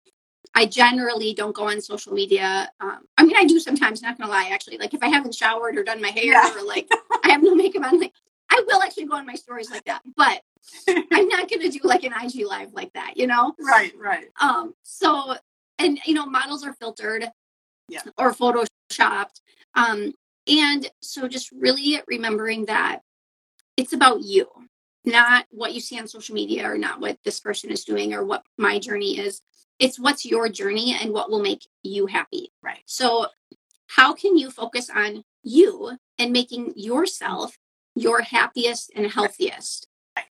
I 0.54 0.66
generally 0.66 1.34
don't 1.34 1.54
go 1.54 1.68
on 1.68 1.80
social 1.80 2.12
media. 2.12 2.70
Um, 2.80 3.00
I 3.16 3.24
mean, 3.24 3.36
I 3.36 3.44
do 3.44 3.58
sometimes. 3.58 4.02
Not 4.02 4.18
gonna 4.18 4.30
lie, 4.30 4.50
actually. 4.52 4.78
Like, 4.78 4.94
if 4.94 5.02
I 5.02 5.08
haven't 5.08 5.34
showered 5.34 5.76
or 5.76 5.84
done 5.84 6.00
my 6.02 6.08
hair 6.10 6.24
Yeah. 6.32 6.54
or 6.54 6.64
like 6.64 6.88
I 7.24 7.30
have 7.30 7.42
no 7.42 7.54
makeup 7.54 7.84
on, 7.84 8.00
like 8.00 8.12
I 8.50 8.62
will 8.66 8.82
actually 8.82 9.06
go 9.06 9.16
on 9.16 9.26
my 9.26 9.34
stories 9.34 9.70
like 9.70 9.84
that. 9.84 10.02
But 10.16 10.42
I'm 11.12 11.28
not 11.28 11.50
gonna 11.50 11.68
do 11.70 11.80
like 11.84 12.04
an 12.04 12.12
IG 12.22 12.44
live 12.46 12.72
like 12.72 12.92
that, 12.94 13.16
you 13.16 13.26
know? 13.26 13.54
right, 13.60 13.92
right. 13.98 14.26
Um, 14.40 14.74
so 14.82 15.34
and 15.78 15.98
you 16.06 16.14
know, 16.14 16.26
models 16.26 16.64
are 16.64 16.74
filtered 16.74 17.26
Yeah. 17.88 18.00
or 18.18 18.32
photoshopped. 18.32 19.40
Um, 19.74 20.12
and 20.46 20.88
so 21.00 21.28
just 21.28 21.50
really 21.52 22.00
remembering 22.06 22.66
that 22.66 23.00
it's 23.76 23.92
about 23.92 24.22
you, 24.22 24.46
not 25.04 25.46
what 25.50 25.72
you 25.72 25.80
see 25.80 25.98
on 25.98 26.06
social 26.06 26.34
media 26.34 26.68
or 26.68 26.78
not 26.78 27.00
what 27.00 27.18
this 27.24 27.40
person 27.40 27.70
is 27.70 27.84
doing 27.84 28.14
or 28.14 28.24
what 28.24 28.44
my 28.56 28.78
journey 28.78 29.18
is. 29.18 29.40
It's 29.78 29.98
what's 29.98 30.24
your 30.24 30.48
journey 30.48 30.96
and 31.00 31.12
what 31.12 31.30
will 31.30 31.42
make 31.42 31.66
you 31.82 32.06
happy. 32.06 32.52
Right. 32.62 32.82
So 32.86 33.26
how 33.88 34.12
can 34.14 34.36
you 34.36 34.50
focus 34.50 34.88
on 34.94 35.24
you 35.42 35.98
and 36.18 36.32
making 36.32 36.74
yourself 36.76 37.56
your 37.94 38.22
happiest 38.22 38.92
and 38.94 39.10
healthiest? 39.10 39.88
Right. 40.16 40.26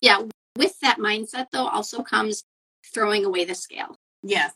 Yeah. 0.00 0.22
With 0.56 0.78
that 0.80 0.98
mindset 0.98 1.46
though 1.52 1.68
also 1.68 2.02
comes 2.02 2.44
throwing 2.94 3.24
away 3.24 3.44
the 3.44 3.54
scale. 3.54 3.98
Yes. 4.22 4.52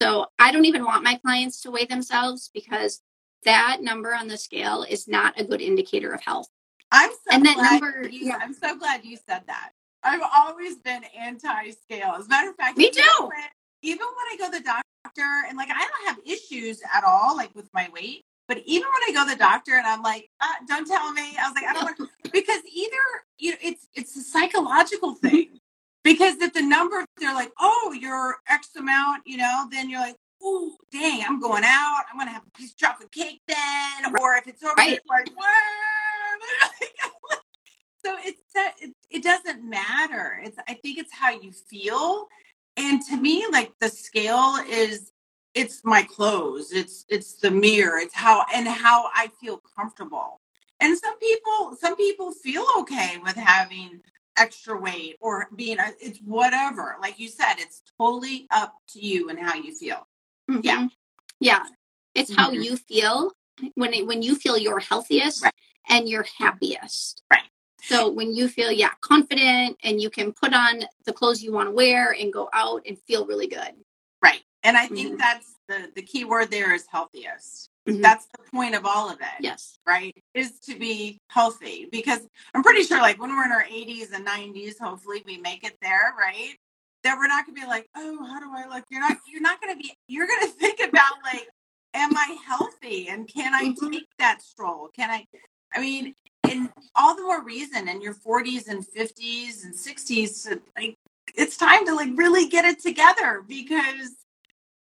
So 0.00 0.26
I 0.38 0.52
don't 0.52 0.64
even 0.64 0.84
want 0.84 1.04
my 1.04 1.16
clients 1.16 1.60
to 1.62 1.70
weigh 1.70 1.86
themselves 1.86 2.50
because 2.52 3.02
that 3.44 3.78
number 3.80 4.14
on 4.14 4.28
the 4.28 4.36
scale 4.36 4.84
is 4.88 5.06
not 5.06 5.38
a 5.38 5.44
good 5.44 5.60
indicator 5.60 6.12
of 6.12 6.22
health. 6.22 6.48
I'm 6.92 7.10
so 7.10 7.16
And 7.32 7.44
that 7.44 7.56
glad 7.56 7.80
number- 7.82 8.08
you, 8.08 8.26
yeah. 8.28 8.38
I'm 8.40 8.54
so 8.54 8.76
glad 8.76 9.04
you 9.04 9.16
said 9.28 9.42
that. 9.46 9.70
I've 10.02 10.22
always 10.36 10.76
been 10.78 11.02
anti-scale. 11.18 12.14
As 12.18 12.26
a 12.26 12.28
matter 12.28 12.50
of 12.50 12.56
fact, 12.56 12.78
Me 12.78 12.84
even 12.86 13.02
too. 13.02 13.26
when- 13.26 13.50
even 13.82 14.06
when 14.06 14.26
I 14.32 14.36
go 14.38 14.46
to 14.50 14.58
the 14.58 14.64
doctor 15.04 15.44
and 15.48 15.56
like 15.56 15.68
I 15.70 15.86
don't 15.86 16.06
have 16.08 16.18
issues 16.24 16.80
at 16.94 17.04
all, 17.04 17.36
like 17.36 17.54
with 17.54 17.68
my 17.74 17.88
weight. 17.92 18.24
But 18.48 18.58
even 18.64 18.86
when 18.88 19.02
I 19.08 19.12
go 19.12 19.24
to 19.24 19.30
the 19.32 19.38
doctor 19.38 19.74
and 19.74 19.86
I'm 19.86 20.02
like, 20.02 20.30
uh, 20.40 20.46
don't 20.68 20.86
tell 20.86 21.12
me, 21.12 21.36
I 21.36 21.48
was 21.48 21.54
like, 21.54 21.64
I 21.64 21.72
don't 21.72 21.84
want 21.84 22.10
because 22.32 22.60
either 22.72 22.96
you 23.38 23.50
know 23.52 23.56
it's 23.62 23.88
it's 23.94 24.16
a 24.16 24.22
psychological 24.22 25.14
thing. 25.14 25.58
Because 26.04 26.36
if 26.40 26.52
the 26.52 26.62
number 26.62 27.04
they're 27.18 27.34
like, 27.34 27.50
oh, 27.58 27.92
you're 28.00 28.36
X 28.48 28.70
amount, 28.76 29.24
you 29.26 29.36
know, 29.38 29.66
then 29.72 29.90
you're 29.90 30.00
like, 30.00 30.16
oh, 30.42 30.76
dang, 30.92 31.24
I'm 31.26 31.40
going 31.40 31.64
out. 31.64 32.04
I'm 32.10 32.18
gonna 32.18 32.30
have 32.30 32.46
a 32.46 32.50
piece 32.58 32.70
of 32.72 32.76
chocolate 32.78 33.10
cake 33.12 33.40
then. 33.48 34.14
Or 34.20 34.34
if 34.36 34.46
it's 34.46 34.62
over 34.62 34.74
Right. 34.76 35.00
like, 35.08 35.28
what? 35.34 35.46
so 38.04 38.16
it's 38.24 38.40
that 38.54 38.74
it, 38.80 38.92
it 39.10 39.22
doesn't 39.22 39.65
matter. 39.80 40.40
It's 40.44 40.58
I 40.68 40.74
think 40.74 40.98
it's 40.98 41.12
how 41.12 41.30
you 41.30 41.52
feel. 41.52 42.26
And 42.76 43.00
to 43.08 43.16
me, 43.16 43.46
like 43.52 43.72
the 43.80 43.88
scale 43.88 44.56
is 44.68 45.12
it's 45.54 45.82
my 45.84 46.02
clothes, 46.02 46.72
it's 46.72 47.04
it's 47.08 47.30
the 47.44 47.50
mirror, 47.50 47.98
it's 47.98 48.14
how 48.14 48.44
and 48.54 48.66
how 48.68 48.98
I 49.14 49.28
feel 49.40 49.60
comfortable. 49.76 50.40
And 50.80 50.96
some 50.98 51.18
people 51.18 51.76
some 51.80 51.96
people 51.96 52.32
feel 52.32 52.66
okay 52.80 53.12
with 53.24 53.36
having 53.36 54.00
extra 54.38 54.78
weight 54.78 55.16
or 55.20 55.48
being 55.56 55.78
a, 55.78 55.88
it's 56.00 56.18
whatever. 56.20 56.96
Like 57.00 57.18
you 57.18 57.28
said, 57.28 57.54
it's 57.58 57.82
totally 57.98 58.46
up 58.50 58.74
to 58.92 58.98
you 59.00 59.30
and 59.30 59.38
how 59.38 59.54
you 59.54 59.74
feel. 59.74 60.06
Yeah. 60.62 60.82
Mhm. 60.84 60.90
Yeah. 61.40 61.64
It's 62.14 62.34
how 62.34 62.50
Mhm. 62.50 62.64
you 62.64 62.76
feel 62.76 63.32
when 63.74 63.92
it, 63.94 64.06
when 64.06 64.20
you 64.22 64.34
feel 64.36 64.58
your 64.58 64.78
healthiest 64.80 65.42
Right. 65.42 65.54
and 65.88 66.08
your 66.08 66.24
happiest. 66.38 67.22
Right. 67.30 67.48
So 67.86 68.10
when 68.10 68.34
you 68.34 68.48
feel 68.48 68.72
yeah, 68.72 68.90
confident 69.00 69.78
and 69.84 70.00
you 70.02 70.10
can 70.10 70.32
put 70.32 70.52
on 70.52 70.82
the 71.04 71.12
clothes 71.12 71.42
you 71.42 71.52
want 71.52 71.68
to 71.68 71.72
wear 71.72 72.12
and 72.18 72.32
go 72.32 72.48
out 72.52 72.82
and 72.86 72.98
feel 73.06 73.26
really 73.26 73.46
good. 73.46 73.72
Right. 74.22 74.42
And 74.64 74.76
I 74.76 74.88
think 74.88 75.14
Mhm. 75.14 75.18
that's 75.18 75.54
the 75.68 75.92
the 75.94 76.02
key 76.02 76.24
word 76.24 76.50
there 76.50 76.74
is 76.74 76.86
healthiest. 76.90 77.70
Mhm. 77.88 78.02
That's 78.02 78.26
the 78.26 78.38
point 78.50 78.74
of 78.74 78.84
all 78.86 79.08
of 79.08 79.20
it. 79.20 79.38
Yes. 79.40 79.78
right 79.86 80.16
is 80.34 80.58
to 80.60 80.76
be 80.76 81.20
healthy 81.30 81.88
because 81.92 82.26
i'm 82.54 82.62
pretty 82.64 82.82
sure 82.82 83.00
like 83.00 83.20
when 83.20 83.30
we're 83.36 83.44
in 83.44 83.52
our 83.52 83.64
80s 83.64 84.12
and 84.12 84.26
90s 84.26 84.76
hopefully 84.80 85.22
we 85.26 85.36
make 85.38 85.62
it 85.64 85.76
there 85.80 86.12
right 86.18 86.56
that 87.04 87.16
we're 87.16 87.28
not 87.28 87.46
gonna 87.46 87.54
be 87.60 87.66
like 87.66 87.88
oh 87.96 88.24
how 88.26 88.40
do 88.40 88.50
i 88.52 88.66
look 88.66 88.84
you're 88.90 89.00
not 89.00 89.16
you're 89.28 89.40
not 89.40 89.60
gonna 89.60 89.76
be 89.76 89.94
you're 90.08 90.26
gonna 90.26 90.46
think 90.62 90.80
about 90.80 91.12
like 91.22 91.48
am 91.94 92.16
i 92.16 92.36
healthy 92.46 93.08
and 93.08 93.28
can 93.28 93.54
i 93.54 93.66
Mhm. 93.66 93.92
take 93.92 94.08
that 94.18 94.42
stroll 94.42 94.88
can 94.88 95.08
i 95.10 95.24
i 95.74 95.80
mean 95.80 96.14
and 96.50 96.70
all 96.96 97.16
the 97.16 97.22
more 97.22 97.42
reason 97.42 97.88
in 97.88 98.02
your 98.02 98.14
40s 98.14 98.68
and 98.68 98.84
50s 98.86 99.64
and 99.64 99.74
60s 99.74 100.44
to, 100.48 100.60
like 100.76 100.96
it's 101.36 101.56
time 101.56 101.86
to 101.86 101.94
like 101.94 102.10
really 102.16 102.48
get 102.48 102.64
it 102.64 102.80
together 102.80 103.44
because 103.46 104.16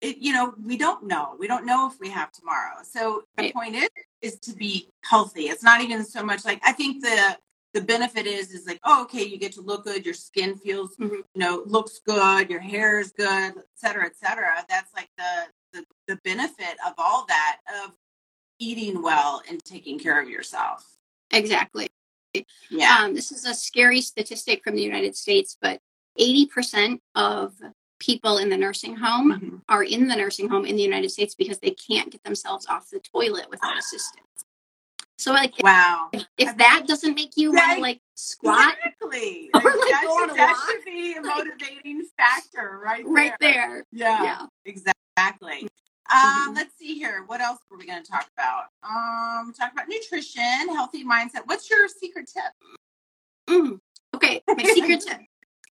it 0.02 0.18
you 0.18 0.32
know 0.34 0.54
we 0.64 0.78
don't 0.78 1.04
know. 1.06 1.36
We 1.38 1.48
don't 1.48 1.66
know 1.66 1.88
if 1.92 2.00
we 2.00 2.10
have 2.10 2.32
tomorrow. 2.32 2.78
So 2.84 3.24
the 3.36 3.44
Right. 3.44 3.54
point 3.54 3.76
is 3.76 3.90
is 4.22 4.40
to 4.40 4.54
be 4.54 4.90
healthy. 5.04 5.44
It's 5.48 5.64
not 5.64 5.82
even 5.82 6.04
so 6.04 6.24
much 6.24 6.44
like 6.44 6.60
i 6.64 6.72
think 6.72 7.02
the 7.02 7.38
the 7.74 7.82
benefit 7.82 8.26
is 8.26 8.52
is 8.52 8.66
like 8.66 8.80
oh 8.84 9.02
okay 9.04 9.24
you 9.24 9.38
get 9.38 9.52
to 9.54 9.62
look 9.62 9.84
good. 9.84 10.04
Your 10.06 10.14
skin 10.14 10.56
feels 10.56 10.96
Mhm. 10.98 11.10
you 11.18 11.24
know 11.36 11.64
looks 11.66 12.00
good. 12.06 12.50
Your 12.50 12.60
hair 12.60 13.00
is 13.00 13.12
good 13.12 13.58
et 13.58 13.64
cetera 13.76 14.06
et 14.06 14.16
cetera. 14.16 14.64
That's 14.68 14.92
like 14.94 15.10
the 15.18 15.48
the, 15.74 15.84
the 16.08 16.16
benefit 16.24 16.76
of 16.86 16.94
all 16.98 17.26
that 17.28 17.58
of 17.84 17.92
eating 18.60 19.02
well 19.02 19.42
and 19.48 19.64
taking 19.64 19.98
care 19.98 20.20
of 20.20 20.28
yourself 20.30 20.86
Exactly. 21.32 21.88
yeah 22.70 22.98
Um, 23.00 23.14
this 23.14 23.32
is 23.32 23.44
a 23.44 23.54
scary 23.54 24.00
statistic 24.00 24.62
from 24.62 24.74
the 24.76 24.82
United 24.82 25.16
States, 25.16 25.56
but 25.60 25.80
80% 26.18 27.00
of 27.14 27.54
people 27.98 28.38
in 28.38 28.48
the 28.48 28.56
nursing 28.56 28.96
home 28.96 29.32
Mhm. 29.40 29.62
are 29.68 29.82
in 29.84 30.08
the 30.08 30.16
nursing 30.16 30.48
home 30.48 30.64
in 30.64 30.76
the 30.76 30.82
United 30.82 31.10
States 31.10 31.34
because 31.34 31.58
they 31.58 31.72
can't 31.72 32.10
get 32.10 32.22
themselves 32.24 32.66
off 32.66 32.88
the 32.90 33.00
toilet 33.00 33.48
without 33.50 33.76
assistance. 33.78 34.26
So 35.18 35.32
like 35.32 35.54
Wow. 35.62 36.10
if 36.38 36.56
that 36.56 36.84
doesn't 36.86 37.14
make 37.14 37.36
you 37.36 37.52
want 37.52 37.76
to 37.76 37.80
like 37.82 38.00
squat 38.14 38.74
Exactly. 38.78 39.50
Or, 39.54 39.60
Like, 39.60 39.64
like, 39.64 39.90
that 39.90 40.02
go 40.04 40.16
should, 40.16 40.22
on 40.22 40.30
a 40.30 40.34
that 40.34 40.52
walk. 40.52 40.70
should 40.70 40.84
be 40.84 41.14
a 41.14 41.20
motivating 41.20 42.08
factor 42.16 42.80
right 42.82 43.04
there. 43.04 43.12
right 43.12 43.34
there. 43.40 43.84
Yeah. 43.92 44.22
Yeah. 44.22 44.46
Exactly. 44.64 45.68
Um, 46.12 46.54
let's 46.54 46.76
see 46.76 46.94
here. 46.94 47.24
What 47.26 47.40
else 47.40 47.60
were 47.70 47.76
we 47.78 47.86
going 47.86 48.02
to 48.02 48.10
talk 48.10 48.26
about? 48.36 48.64
Um, 48.82 49.52
talk 49.52 49.72
about 49.72 49.88
nutrition, 49.88 50.68
healthy 50.74 51.04
mindset. 51.04 51.42
What's 51.46 51.70
your 51.70 51.86
secret 51.88 52.28
tip? 52.32 52.52
Mm. 53.48 53.80
Okay, 54.14 54.42
my 54.48 54.62
secret 54.64 55.00
tip. 55.02 55.20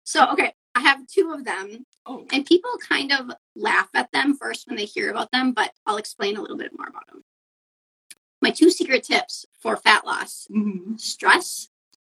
So, 0.04 0.30
okay, 0.32 0.54
I 0.76 0.80
have 0.82 1.06
two 1.08 1.32
of 1.34 1.44
them, 1.46 1.86
Oh, 2.06 2.26
and 2.32 2.46
people 2.46 2.72
kind 2.88 3.12
of 3.12 3.32
laugh 3.56 3.90
at 3.94 4.12
them 4.12 4.36
first 4.36 4.68
when 4.68 4.78
they 4.78 4.86
hear 4.86 5.12
about 5.12 5.32
them, 5.32 5.52
but 5.52 5.72
I'll 5.86 5.98
explain 5.98 6.38
a 6.38 6.42
little 6.42 6.58
bit 6.58 6.72
more 6.78 6.88
about 6.88 7.06
them. 7.08 7.24
My 8.42 8.50
two 8.52 8.72
secret 8.72 9.04
tips 9.04 9.46
for 9.62 9.76
fat 9.78 10.06
loss 10.06 10.48
mm-hmm. 10.50 10.96
stress 10.96 11.68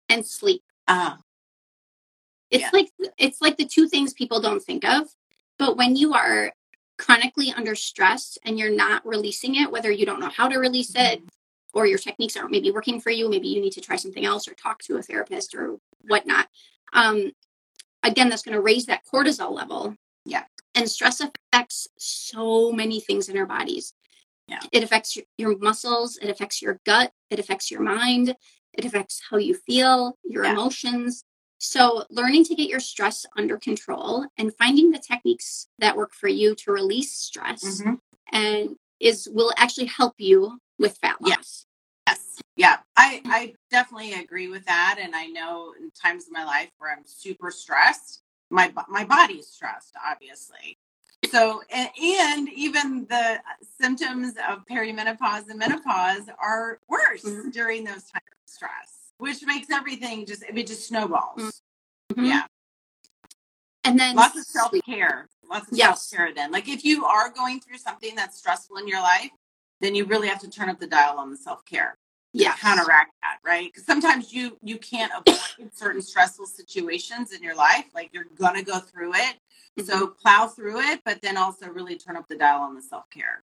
and 0.08 0.26
sleep. 0.26 0.62
uh, 0.88 1.16
It's 2.52 2.62
Yeah. 2.64 2.70
like 2.72 2.92
it's 3.18 3.42
like 3.42 3.58
the 3.58 3.66
two 3.66 3.88
things 3.88 4.14
people 4.14 4.40
don't 4.40 4.62
think 4.64 4.86
of, 4.86 5.08
but 5.58 5.76
when 5.78 5.96
you 5.96 6.14
are 6.14 6.54
chronically 7.02 7.52
under 7.52 7.74
stress 7.74 8.38
and 8.46 8.60
you're 8.60 8.74
not 8.74 9.06
releasing 9.06 9.56
it, 9.56 9.72
whether 9.72 9.92
you 9.92 10.06
don't 10.06 10.20
know 10.20 10.30
how 10.30 10.48
to 10.48 10.60
release 10.60 10.94
it 10.96 11.22
or 11.74 11.88
your 11.88 11.98
techniques 11.98 12.38
aren't 12.38 12.52
maybe 12.52 12.70
working 12.70 13.02
for 13.02 13.10
you, 13.10 13.28
maybe 13.28 13.48
you 13.48 13.60
need 13.60 13.74
to 13.74 13.82
try 13.82 13.96
something 13.96 14.24
else 14.24 14.48
or 14.48 14.54
talk 14.54 14.80
to 14.84 14.98
a 14.98 15.02
therapist 15.02 15.56
or 15.56 15.78
whatnot. 16.08 16.48
Um, 16.94 17.32
again, 18.04 18.30
that's 18.30 18.44
going 18.44 18.56
to 18.56 18.62
raise 18.62 18.86
that 18.86 19.02
cortisol 19.12 19.52
level. 19.52 19.96
Yeah. 20.26 20.44
And 20.76 20.88
stress 20.88 21.22
affects 21.22 21.88
so 21.98 22.72
many 22.72 23.00
things 23.00 23.30
in 23.30 23.38
our 23.38 23.48
bodies. 23.48 23.94
Yeah. 24.48 24.60
It 24.72 24.84
affects 24.84 25.16
your, 25.16 25.26
your 25.40 25.58
muscles, 25.58 26.18
it 26.18 26.30
affects 26.30 26.62
your 26.62 26.80
gut, 26.86 27.12
it 27.32 27.40
affects 27.40 27.72
your 27.72 27.82
mind, 27.82 28.36
it 28.74 28.86
affects 28.86 29.22
how 29.28 29.38
you 29.38 29.56
feel, 29.56 30.18
your 30.24 30.44
Yeah. 30.44 30.52
emotions. 30.52 31.24
So, 31.64 32.06
learning 32.10 32.46
to 32.46 32.56
get 32.56 32.70
your 32.70 32.80
stress 32.80 33.24
under 33.38 33.56
control 33.58 34.26
and 34.38 34.52
finding 34.58 34.90
the 34.90 34.98
techniques 34.98 35.68
that 35.78 35.96
work 35.96 36.12
for 36.12 36.28
you 36.28 36.56
to 36.56 36.72
release 36.72 37.12
stress 37.12 37.82
mhm. 37.82 38.00
and 38.32 38.76
is 39.00 39.30
will 39.32 39.54
actually 39.58 39.86
help 39.86 40.16
you 40.18 40.60
with 40.80 40.98
fat 40.98 41.22
loss. 41.22 41.68
Yes. 42.08 42.40
Yeah. 42.56 42.78
I, 42.98 43.22
I 43.26 43.54
definitely 43.70 44.14
agree 44.14 44.48
with 44.48 44.66
that. 44.66 44.98
And 45.00 45.16
I 45.16 45.28
know 45.28 45.74
in 45.80 45.92
times 45.92 46.26
in 46.26 46.34
my 46.34 46.44
life 46.44 46.70
where 46.80 46.92
I'm 46.92 47.04
super 47.06 47.52
stressed, 47.52 48.24
my, 48.50 48.74
my 48.90 49.06
body's 49.06 49.48
stressed, 49.48 49.94
obviously. 50.04 50.78
So, 51.30 51.62
and, 51.72 51.90
and 52.02 52.50
even 52.50 53.06
the 53.08 53.40
symptoms 53.80 54.34
of 54.50 54.66
perimenopause 54.66 55.48
and 55.50 55.60
menopause 55.60 56.28
are 56.40 56.80
worse 56.90 57.24
Mhm. 57.24 57.52
during 57.54 57.84
those 57.84 58.04
times 58.04 58.26
of 58.32 58.52
stress, 58.52 59.01
which 59.22 59.44
makes 59.46 59.70
everything 59.70 60.26
just, 60.26 60.42
it 60.42 60.66
just 60.66 60.88
snowballs. 60.88 61.62
Mhm. 62.12 62.26
Yeah. 62.28 62.48
And 63.84 64.00
then 64.00 64.16
Lots 64.16 64.36
of 64.36 64.46
self 64.46 64.72
care. 64.84 65.30
Lots 65.48 65.72
of 65.72 65.78
Yes. 65.78 66.08
self 66.08 66.20
care 66.20 66.34
then. 66.34 66.52
Like 66.52 66.68
if 66.68 66.84
you 66.84 67.06
are 67.06 67.30
going 67.30 67.60
through 67.60 67.78
something 67.78 68.16
that's 68.16 68.40
stressful 68.40 68.78
in 68.78 68.88
your 68.88 69.00
life, 69.00 69.30
then 69.80 69.94
you 69.94 70.06
really 70.06 70.28
have 70.28 70.40
to 70.40 70.50
turn 70.50 70.70
up 70.70 70.80
the 70.80 70.88
dial 70.88 71.20
on 71.20 71.30
the 71.30 71.38
self 71.38 71.64
care. 71.66 71.98
Yeah. 72.34 72.56
counteract 72.56 73.12
that, 73.22 73.38
right? 73.44 73.66
Because 73.68 73.86
sometimes 73.86 74.34
you 74.34 74.58
you 74.64 74.80
can't 74.80 75.12
avoid 75.16 75.72
certain 75.74 76.02
stressful 76.02 76.48
situations 76.48 77.32
in 77.32 77.44
your 77.44 77.56
life. 77.56 77.86
Like 77.94 78.10
you're 78.14 78.26
gonna 78.40 78.64
go 78.64 78.80
through 78.80 79.14
it. 79.16 79.36
Mhm. 79.78 79.86
So 79.86 80.08
plow 80.08 80.48
through 80.48 80.80
it, 80.80 81.02
but 81.06 81.22
then 81.22 81.38
also 81.38 81.68
really 81.68 81.96
turn 81.98 82.18
up 82.18 82.28
the 82.28 82.38
dial 82.38 82.62
on 82.62 82.74
the 82.74 82.82
self 82.82 83.08
care. 83.12 83.44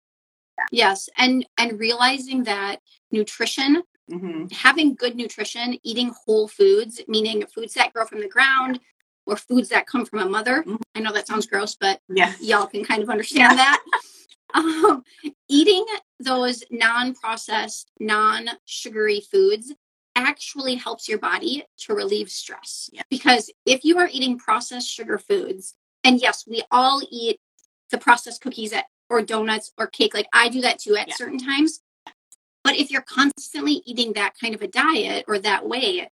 Yes, 0.72 1.10
and 1.18 1.46
and 1.58 1.80
realizing 1.80 2.44
that 2.44 2.82
nutrition, 3.12 3.84
Mm-hmm. 4.10 4.48
having 4.54 4.96
good 4.96 5.16
nutrition, 5.16 5.78
eating 5.84 6.12
whole 6.26 6.48
foods, 6.48 7.00
meaning 7.08 7.46
foods 7.54 7.74
that 7.76 7.94
grow 7.94 8.06
from 8.06 8.20
the 8.20 8.28
ground 8.28 8.80
or 9.26 9.38
foods 9.38 9.70
that 9.70 9.88
come 9.88 10.06
from 10.06 10.20
a 10.20 10.26
mother. 10.26 10.64
Mhm. 10.64 10.82
I 10.96 11.00
know 11.00 11.14
that 11.14 11.28
sounds 11.28 11.46
gross, 11.46 11.76
but 11.76 12.02
Yeah. 12.10 12.34
y'all 12.42 12.66
can 12.68 12.84
kind 12.84 13.04
of 13.04 13.10
understand 13.10 13.58
that. 13.58 13.82
Um, 14.54 15.04
eating 15.48 15.86
those 16.20 16.62
non-processed, 16.70 17.90
non-sugary 18.02 19.22
foods 19.22 19.72
actually 20.18 20.76
helps 20.76 21.08
your 21.08 21.20
body 21.20 21.64
to 21.78 21.94
relieve 21.94 22.30
stress. 22.30 22.90
Yeah. 22.92 23.04
Because 23.10 23.50
if 23.66 23.86
you 23.86 23.98
are 23.98 24.10
eating 24.12 24.38
processed 24.38 24.90
sugar 24.90 25.18
foods, 25.18 25.76
and 26.04 26.22
yes, 26.22 26.44
we 26.46 26.64
all 26.70 27.02
eat 27.10 27.40
the 27.92 27.98
processed 27.98 28.42
cookies 28.42 28.74
at, 28.74 28.88
or 29.10 29.22
donuts 29.22 29.72
or 29.78 29.88
cake, 29.88 30.14
like 30.14 30.28
I 30.34 30.50
do 30.50 30.60
that 30.62 30.80
too 30.80 30.98
at 30.98 31.08
Yeah. 31.08 31.16
certain 31.16 31.38
times. 31.38 31.80
But 32.64 32.76
if 32.76 32.92
you're 32.92 33.02
constantly 33.02 33.82
eating 33.86 34.14
that 34.14 34.34
kind 34.40 34.54
of 34.54 34.62
a 34.62 34.68
diet 34.68 35.26
or 35.28 35.40
that 35.40 35.68
way, 35.68 36.10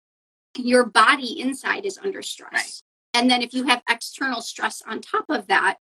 your 0.58 0.86
body 0.86 1.40
inside 1.40 1.86
is 1.86 2.00
under 2.04 2.22
stress. 2.22 2.52
Right. 2.54 2.82
And 3.14 3.30
then 3.30 3.42
if 3.42 3.54
you 3.54 3.66
have 3.66 3.82
external 3.90 4.42
stress 4.42 4.82
on 4.88 5.02
top 5.02 5.26
of 5.30 5.48
that, 5.48 5.78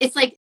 it's 0.00 0.16
like 0.16 0.38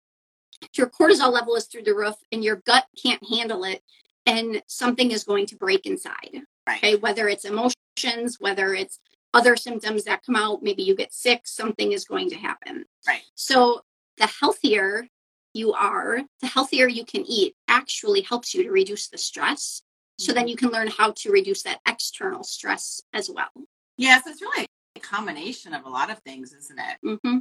your 0.75 0.87
cortisol 0.87 1.31
level 1.31 1.55
is 1.55 1.65
through 1.65 1.83
the 1.83 1.95
roof 1.95 2.15
and 2.31 2.43
your 2.43 2.57
gut 2.65 2.85
can't 3.01 3.21
handle 3.29 3.63
it 3.63 3.81
and 4.25 4.61
something 4.67 5.11
is 5.11 5.23
going 5.23 5.45
to 5.47 5.55
break 5.55 5.85
inside. 5.85 6.41
Right. 6.67 6.77
Okay. 6.77 6.95
Whether 6.95 7.27
it's 7.27 7.45
emotions, 7.45 8.37
whether 8.39 8.73
it's 8.73 8.99
other 9.33 9.55
symptoms 9.55 10.03
that 10.03 10.23
come 10.25 10.35
out, 10.35 10.61
maybe 10.61 10.83
you 10.83 10.95
get 10.95 11.13
sick, 11.13 11.41
something 11.45 11.91
is 11.91 12.05
going 12.05 12.29
to 12.29 12.35
happen. 12.35 12.85
Right. 13.07 13.21
So 13.35 13.81
the 14.17 14.27
healthier 14.27 15.07
you 15.53 15.73
are, 15.73 16.21
the 16.41 16.47
healthier 16.47 16.87
you 16.87 17.05
can 17.05 17.23
eat 17.27 17.55
actually 17.67 18.21
helps 18.21 18.53
you 18.53 18.63
to 18.63 18.71
reduce 18.71 19.07
the 19.07 19.17
stress. 19.17 19.81
So 20.17 20.33
then 20.33 20.47
you 20.47 20.55
can 20.55 20.69
learn 20.69 20.87
how 20.87 21.13
to 21.17 21.31
reduce 21.31 21.63
that 21.63 21.79
external 21.87 22.43
stress 22.43 23.01
as 23.11 23.27
well. 23.27 23.49
Yes, 23.97 24.21
it's 24.27 24.41
really 24.41 24.67
a 24.95 24.99
combination 24.99 25.73
of 25.73 25.85
a 25.85 25.89
lot 25.89 26.11
of 26.11 26.19
things, 26.19 26.53
isn't 26.53 26.79
it? 26.79 26.97
Mm-hmm. 27.03 27.39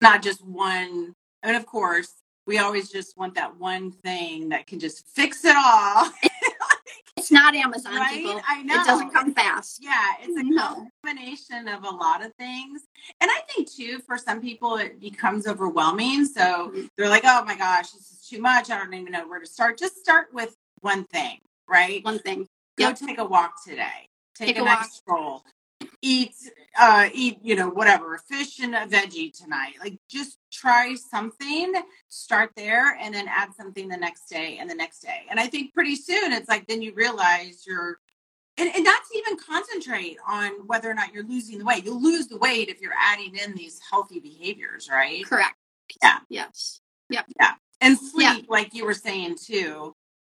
Not 0.00 0.22
just 0.22 0.44
one. 0.44 1.14
And 1.42 1.56
of 1.56 1.66
course, 1.66 2.12
we 2.46 2.58
always 2.58 2.90
just 2.90 3.18
want 3.18 3.34
that 3.34 3.58
one 3.58 3.90
thing 3.90 4.50
that 4.50 4.68
can 4.68 4.78
just 4.78 5.04
fix 5.08 5.44
it 5.44 5.56
all. 5.56 6.10
It's 7.26 7.32
not 7.32 7.56
Amazon, 7.56 7.96
right? 7.96 8.22
people. 8.22 8.40
I 8.46 8.62
know. 8.62 8.74
It 8.76 8.84
doesn't 8.84 9.10
come 9.12 9.34
fast. 9.34 9.80
Yeah, 9.82 10.12
it's 10.20 10.36
a 10.36 10.44
No. 10.44 10.86
combination 11.02 11.66
of 11.66 11.82
a 11.82 11.90
lot 11.90 12.24
of 12.24 12.32
things. 12.36 12.82
And 13.20 13.28
I 13.28 13.40
think 13.52 13.68
too, 13.68 13.98
for 14.06 14.16
some 14.16 14.40
people, 14.40 14.76
it 14.76 15.00
becomes 15.00 15.48
overwhelming. 15.48 16.24
So 16.26 16.70
Mhm. 16.70 16.88
they're 16.96 17.08
like, 17.08 17.24
oh 17.24 17.44
my 17.44 17.56
gosh, 17.56 17.90
this 17.90 18.12
is 18.12 18.28
too 18.28 18.40
much. 18.40 18.70
I 18.70 18.78
don't 18.78 18.94
even 18.94 19.10
know 19.10 19.26
where 19.26 19.40
to 19.40 19.46
start. 19.46 19.76
Just 19.76 19.96
start 19.96 20.32
with 20.32 20.56
one 20.82 21.02
thing, 21.06 21.40
right? 21.66 22.04
One 22.04 22.20
thing. 22.20 22.44
Go 22.78 22.90
Yep. 22.90 22.96
take 23.00 23.18
a 23.18 23.24
walk 23.24 23.60
today. 23.64 24.08
Take, 24.36 24.46
Take 24.54 24.58
a, 24.58 24.62
a 24.62 24.64
nice 24.64 24.78
walk. 24.78 24.90
stroll. 24.92 25.44
Eat, 26.02 26.32
uh, 26.78 27.08
eat, 27.12 27.40
you 27.42 27.56
know, 27.56 27.70
whatever, 27.70 28.14
a 28.14 28.20
fish 28.20 28.60
and 28.60 28.72
a 28.76 28.86
veggie 28.86 29.32
tonight. 29.36 29.74
Like 29.80 29.98
just 30.08 30.38
try 30.56 30.94
something, 30.94 31.74
start 32.08 32.50
there, 32.56 32.96
and 33.00 33.14
then 33.14 33.26
add 33.28 33.54
something 33.54 33.88
the 33.88 33.96
next 33.96 34.28
day 34.28 34.58
and 34.60 34.68
the 34.68 34.74
next 34.74 35.00
day. 35.00 35.26
And 35.30 35.38
I 35.38 35.46
think 35.46 35.74
pretty 35.74 35.96
soon 35.96 36.32
it's 36.32 36.48
like 36.48 36.66
then 36.66 36.82
you 36.82 36.94
realize 36.94 37.64
you're 37.66 37.98
and, 38.58 38.74
and 38.74 38.84
not 38.84 39.02
to 39.12 39.18
even 39.18 39.36
concentrate 39.36 40.16
on 40.26 40.50
whether 40.66 40.90
or 40.90 40.94
not 40.94 41.12
you're 41.12 41.26
losing 41.26 41.58
the 41.58 41.64
weight. 41.64 41.84
You'll 41.84 42.02
lose 42.02 42.26
the 42.26 42.38
weight 42.38 42.68
if 42.70 42.80
you're 42.80 42.94
adding 42.98 43.36
in 43.36 43.54
these 43.54 43.78
healthy 43.90 44.18
behaviors, 44.18 44.88
right? 44.90 45.26
Correct. 45.26 45.56
Yeah. 46.02 46.18
Yes. 46.30 46.80
Yep. 47.10 47.26
Yeah. 47.38 47.52
And 47.82 47.98
sleep, 47.98 48.26
Yeah. 48.26 48.38
like 48.48 48.72
you 48.74 48.86
were 48.86 48.94
saying 48.94 49.36
too, 49.44 49.94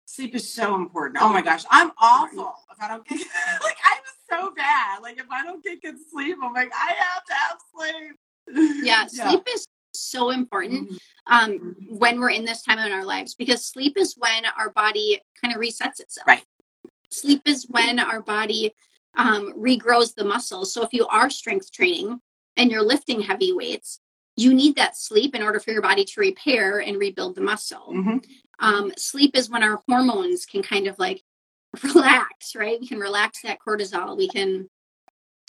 sleep 0.07 0.35
is 0.35 0.51
so 0.51 0.75
important. 0.77 1.23
Oh 1.23 1.31
my 1.31 1.43
gosh, 1.43 1.65
I'm 1.71 1.93
awful 1.99 2.55
if 2.73 2.83
I 2.83 2.89
don't 2.89 3.07
get 3.07 3.19
like 3.63 3.77
I'm 3.85 4.03
so 4.31 4.51
bad. 4.57 5.03
Like 5.03 5.19
if 5.19 5.27
I 5.31 5.43
don't 5.43 5.63
get 5.63 5.83
good 5.83 5.97
sleep, 6.11 6.39
I'm 6.43 6.55
like 6.55 6.73
I 6.75 6.93
have 6.99 7.25
to 7.25 7.35
have 7.35 7.59
sleep. 7.75 8.17
Yeah. 8.83 9.07
Sleep 9.07 9.43
is 9.55 9.67
so 10.01 10.31
important 10.31 10.91
Mhm. 10.91 10.99
um, 11.27 11.77
when 11.89 12.21
we're 12.21 12.31
in 12.31 12.45
this 12.45 12.63
time 12.63 12.79
in 12.79 12.93
our 12.93 13.05
lives 13.05 13.35
because 13.35 13.67
sleep 13.67 13.97
is 13.97 14.15
when 14.17 14.45
our 14.59 14.71
body 14.71 15.21
kind 15.41 15.55
of 15.55 15.61
resets 15.61 16.01
itself. 16.01 16.27
Right. 16.27 16.45
Sleep 17.11 17.43
is 17.47 17.67
when 17.69 17.99
our 17.99 18.21
body 18.23 18.75
um, 19.19 19.53
regrows 19.55 20.15
the 20.15 20.25
muscles. 20.25 20.73
So 20.75 20.83
if 20.83 20.93
you 20.93 21.07
are 21.07 21.31
strength 21.31 21.73
training 21.73 22.21
and 22.57 22.71
you're 22.71 22.83
lifting 22.83 23.23
heavy 23.23 23.53
weights, 23.53 23.99
you 24.37 24.53
need 24.53 24.77
that 24.77 24.97
sleep 24.99 25.35
in 25.35 25.43
order 25.43 25.59
for 25.59 25.71
your 25.73 25.81
body 25.81 26.05
to 26.05 26.21
repair 26.21 26.81
and 26.81 26.99
rebuild 26.99 27.35
the 27.35 27.41
muscle. 27.41 27.93
Mhm. 27.95 28.25
um, 28.59 28.93
sleep 28.99 29.37
is 29.37 29.49
when 29.51 29.63
our 29.63 29.83
hormones 29.89 30.47
can 30.47 30.63
kind 30.63 30.87
of 30.87 30.99
like 30.99 31.23
relax 31.83 32.55
right 32.55 32.81
we 32.81 32.87
can 32.87 32.99
relax 32.99 33.43
that 33.43 33.59
cortisol 33.67 34.17
we 34.17 34.29
can 34.29 34.69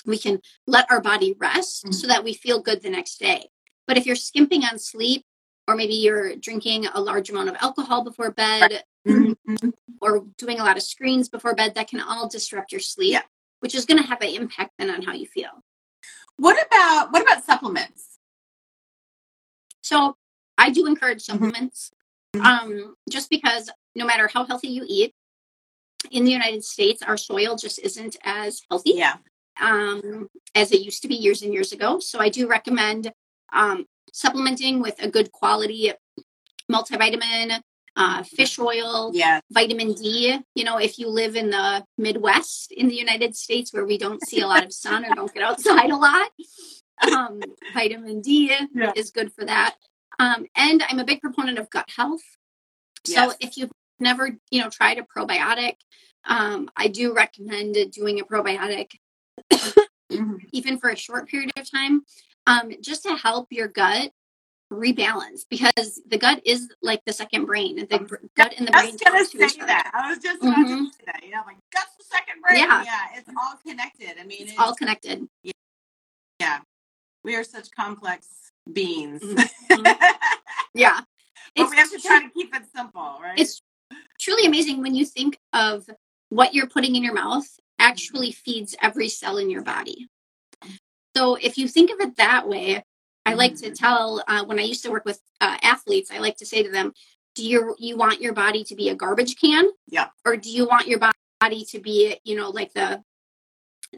we 0.06 0.18
can 0.18 0.42
let 0.66 0.90
our 0.92 1.00
body 1.02 1.34
rest 1.40 1.94
so 1.94 2.06
that 2.08 2.24
we 2.24 2.34
feel 2.34 2.60
good 2.62 2.82
the 2.82 2.90
next 2.90 3.18
day 3.20 3.50
but 3.88 3.98
if 3.98 4.06
you're 4.06 4.16
skimping 4.16 4.64
on 4.64 4.78
sleep 4.78 5.24
or 5.68 5.76
maybe 5.76 5.94
you're 5.96 6.36
drinking 6.36 6.86
a 6.88 7.00
large 7.02 7.30
amount 7.30 7.50
of 7.50 7.56
alcohol 7.62 8.04
before 8.04 8.32
bed 8.32 8.84
Mhm. 9.08 9.36
or 10.02 10.26
doing 10.38 10.60
a 10.60 10.64
lot 10.64 10.78
of 10.78 10.84
screens 10.84 11.30
before 11.30 11.56
bed 11.56 11.74
that 11.76 11.88
can 11.88 12.00
all 12.02 12.28
disrupt 12.28 12.72
your 12.72 12.82
sleep 12.82 13.14
Yeah. 13.14 13.24
which 13.62 13.74
is 13.74 13.86
going 13.86 13.98
to 14.02 14.08
have 14.08 14.22
an 14.22 14.30
impact 14.30 14.72
then 14.78 14.90
on 14.92 15.02
how 15.02 15.14
you 15.14 15.26
feel 15.28 15.64
What 16.36 16.58
about 16.68 17.12
what 17.12 17.22
about 17.24 17.44
supplements? 17.46 18.20
So 19.82 20.18
I 20.58 20.70
do 20.70 20.86
encourage 20.86 21.24
Mm-hmm. 21.26 21.32
supplements, 21.46 21.92
um, 22.44 22.96
just 23.10 23.30
because 23.30 23.70
no 23.96 24.06
matter 24.06 24.28
how 24.28 24.46
healthy 24.46 24.68
you 24.68 24.86
eat, 24.88 25.14
in 26.12 26.26
the 26.26 26.32
United 26.32 26.64
States, 26.64 27.02
our 27.02 27.18
soil 27.18 27.56
just 27.56 27.80
isn't 27.80 28.16
as 28.24 28.62
healthy 28.70 28.92
Yeah. 28.96 29.18
um, 29.60 30.30
as 30.54 30.72
it 30.72 30.82
used 30.82 31.02
to 31.02 31.08
be 31.08 31.16
years 31.16 31.42
and 31.42 31.52
years 31.54 31.72
ago. 31.72 32.00
So 32.00 32.20
I 32.20 32.30
do 32.30 32.48
recommend 32.48 33.12
um, 33.54 33.86
supplementing 34.14 34.82
with 34.82 34.96
a 35.02 35.10
good 35.10 35.32
quality 35.32 35.92
multivitamin, 36.72 37.62
uh, 37.96 38.24
fish 38.24 38.60
oil, 38.60 39.12
Yeah. 39.14 39.40
vitamin 39.52 39.94
D. 39.94 40.38
You 40.56 40.64
know, 40.64 40.78
if 40.78 41.00
you 41.00 41.08
live 41.08 41.36
in 41.36 41.50
the 41.50 41.86
Midwest 41.98 42.72
in 42.72 42.88
the 42.88 42.96
United 42.96 43.36
States 43.36 43.74
where 43.74 43.86
we 43.86 43.98
don't 43.98 44.22
see 44.24 44.42
a 44.42 44.48
lot 44.48 44.64
of 44.66 44.74
sun 44.74 45.06
or 45.06 45.16
don't 45.16 45.34
get 45.34 45.44
outside 45.44 45.90
a 45.90 45.96
lot, 45.96 46.30
um, 47.02 47.42
vitamin 47.74 48.22
D 48.22 48.54
Yeah. 48.74 48.92
is 48.96 49.12
good 49.12 49.34
for 49.34 49.46
that. 49.46 49.76
Um, 50.20 50.46
and 50.56 50.84
I'm 50.90 51.00
a 51.00 51.06
big 51.06 51.22
proponent 51.22 51.58
of 51.60 51.70
gut 51.70 51.90
health. 51.96 52.22
So 53.06 53.14
Yes. 53.14 53.38
if 53.40 53.58
you've 53.58 53.72
never, 54.00 54.38
you 54.52 54.62
know, 54.62 54.70
tried 54.70 54.98
a 54.98 55.04
probiotic, 55.04 55.76
um, 56.26 56.70
I 56.76 56.88
do 56.88 57.14
recommend 57.14 57.76
doing 57.92 58.20
a 58.20 58.26
probiotic 58.26 59.00
Mhm. 60.12 60.40
even 60.52 60.80
for 60.80 60.90
a 60.90 60.96
short 60.96 61.28
period 61.30 61.52
of 61.58 61.70
time, 61.70 62.06
um, 62.48 62.72
just 62.82 63.04
to 63.04 63.16
help 63.16 63.48
your 63.52 63.68
gut 63.68 64.12
rebalance 64.74 65.42
because 65.50 66.02
the 66.10 66.18
gut 66.18 66.42
is 66.46 66.70
like 66.82 67.02
the 67.06 67.14
second 67.14 67.46
brain. 67.46 67.88
The 67.90 68.00
br- 68.00 68.16
gut 68.36 68.54
and 68.58 68.68
the 68.68 68.76
I 68.76 68.82
brain 68.82 68.94
was 68.94 69.02
gonna 69.02 69.20
talk 69.20 69.32
to 69.32 69.50
say 69.50 69.60
that. 69.66 69.92
I 69.94 70.10
was 70.10 70.20
just 70.20 70.42
about 70.42 70.58
Mhm. 70.58 70.88
to 70.90 70.92
say 70.94 71.04
that. 71.06 71.24
You 71.24 71.32
know, 71.32 71.44
like 71.46 71.58
guts 71.74 71.96
the 71.98 72.04
second 72.04 72.42
brain. 72.42 72.58
Yeah. 72.58 72.84
Yeah. 72.84 73.06
It's 73.16 73.30
all 73.30 73.56
connected. 73.66 74.20
I 74.20 74.24
mean, 74.26 74.42
It's 74.42 74.52
it's, 74.54 74.60
all 74.60 74.76
connected. 74.76 75.28
yeah. 76.40 76.60
We 77.24 77.36
are 77.36 77.44
such 77.44 77.72
complex 77.72 78.52
beings. 78.72 79.22
Mhm. 79.22 79.48
Yeah. 80.74 81.00
but 81.56 81.70
we 81.72 81.78
have 81.78 81.90
to 81.92 82.00
try 82.00 82.22
to 82.22 82.30
keep 82.30 82.54
it 82.56 82.64
simple, 82.76 83.18
right? 83.22 83.40
it's 83.40 83.62
truly 84.20 84.46
amazing 84.46 84.82
when 84.82 84.94
you 84.94 85.06
think 85.06 85.40
of 85.54 85.90
what 86.30 86.54
you're 86.54 86.68
putting 86.68 86.96
in 86.96 87.04
your 87.04 87.14
mouth 87.14 87.48
actually 87.80 88.32
feeds 88.32 88.76
every 88.82 89.10
cell 89.10 89.38
in 89.38 89.50
your 89.50 89.62
body. 89.64 90.08
So 91.18 91.34
if 91.36 91.58
you 91.58 91.68
think 91.68 91.90
of 91.90 92.00
it 92.00 92.16
that 92.18 92.48
way, 92.48 92.84
I 93.26 93.34
like 93.34 93.56
to 93.58 93.72
tell 93.72 94.24
uh, 94.28 94.46
when 94.46 94.60
I 94.60 94.62
used 94.62 94.84
to 94.84 94.92
work 94.92 95.04
with 95.04 95.20
uh, 95.42 95.58
athletes, 95.64 96.12
I 96.12 96.20
like 96.20 96.38
to 96.38 96.46
say 96.46 96.62
to 96.62 96.70
them, 96.70 96.94
"Do 97.34 97.44
you 97.44 97.76
you 97.80 97.98
want 97.98 98.22
your 98.22 98.34
body 98.34 98.64
to 98.66 98.76
be 98.76 98.90
a 98.90 98.96
garbage 98.96 99.36
can? 99.42 99.68
Yeah. 99.88 100.10
Or 100.26 100.38
do 100.38 100.50
you 100.52 100.68
want 100.68 100.88
your 100.88 101.00
body 101.42 101.66
to 101.72 101.80
be, 101.80 102.18
you 102.24 102.36
know, 102.38 102.52
like 102.52 102.72
the 102.74 103.04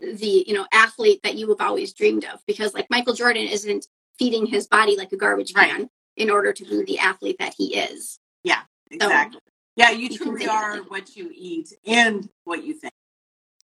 the 0.01 0.45
you 0.47 0.53
know 0.53 0.65
athlete 0.71 1.19
that 1.23 1.35
you 1.35 1.49
have 1.49 1.59
always 1.61 1.93
dreamed 1.93 2.23
of? 2.23 2.39
Because 2.47 2.73
like 2.73 2.87
Michael 2.89 3.13
Jordan 3.13 3.43
isn't 3.47 3.85
feeding 4.17 4.45
his 4.45 4.67
body 4.67 4.95
like 4.95 5.11
a 5.11 5.17
garbage 5.17 5.53
Right. 5.53 5.69
can 5.69 5.89
in 6.15 6.29
order 6.29 6.53
to 6.53 6.63
be 6.63 6.83
the 6.85 6.99
athlete 6.99 7.37
that 7.39 7.53
he 7.57 7.75
is. 7.75 8.17
Yeah, 8.45 8.61
exactly. 8.89 9.41
yeah, 9.75 9.91
you 9.91 10.07
you 10.07 10.17
truly 10.17 10.47
are 10.47 10.77
what 10.83 11.15
you 11.17 11.29
eat 11.35 11.73
and 11.85 12.29
what 12.45 12.63
you 12.63 12.73
think. 12.75 12.93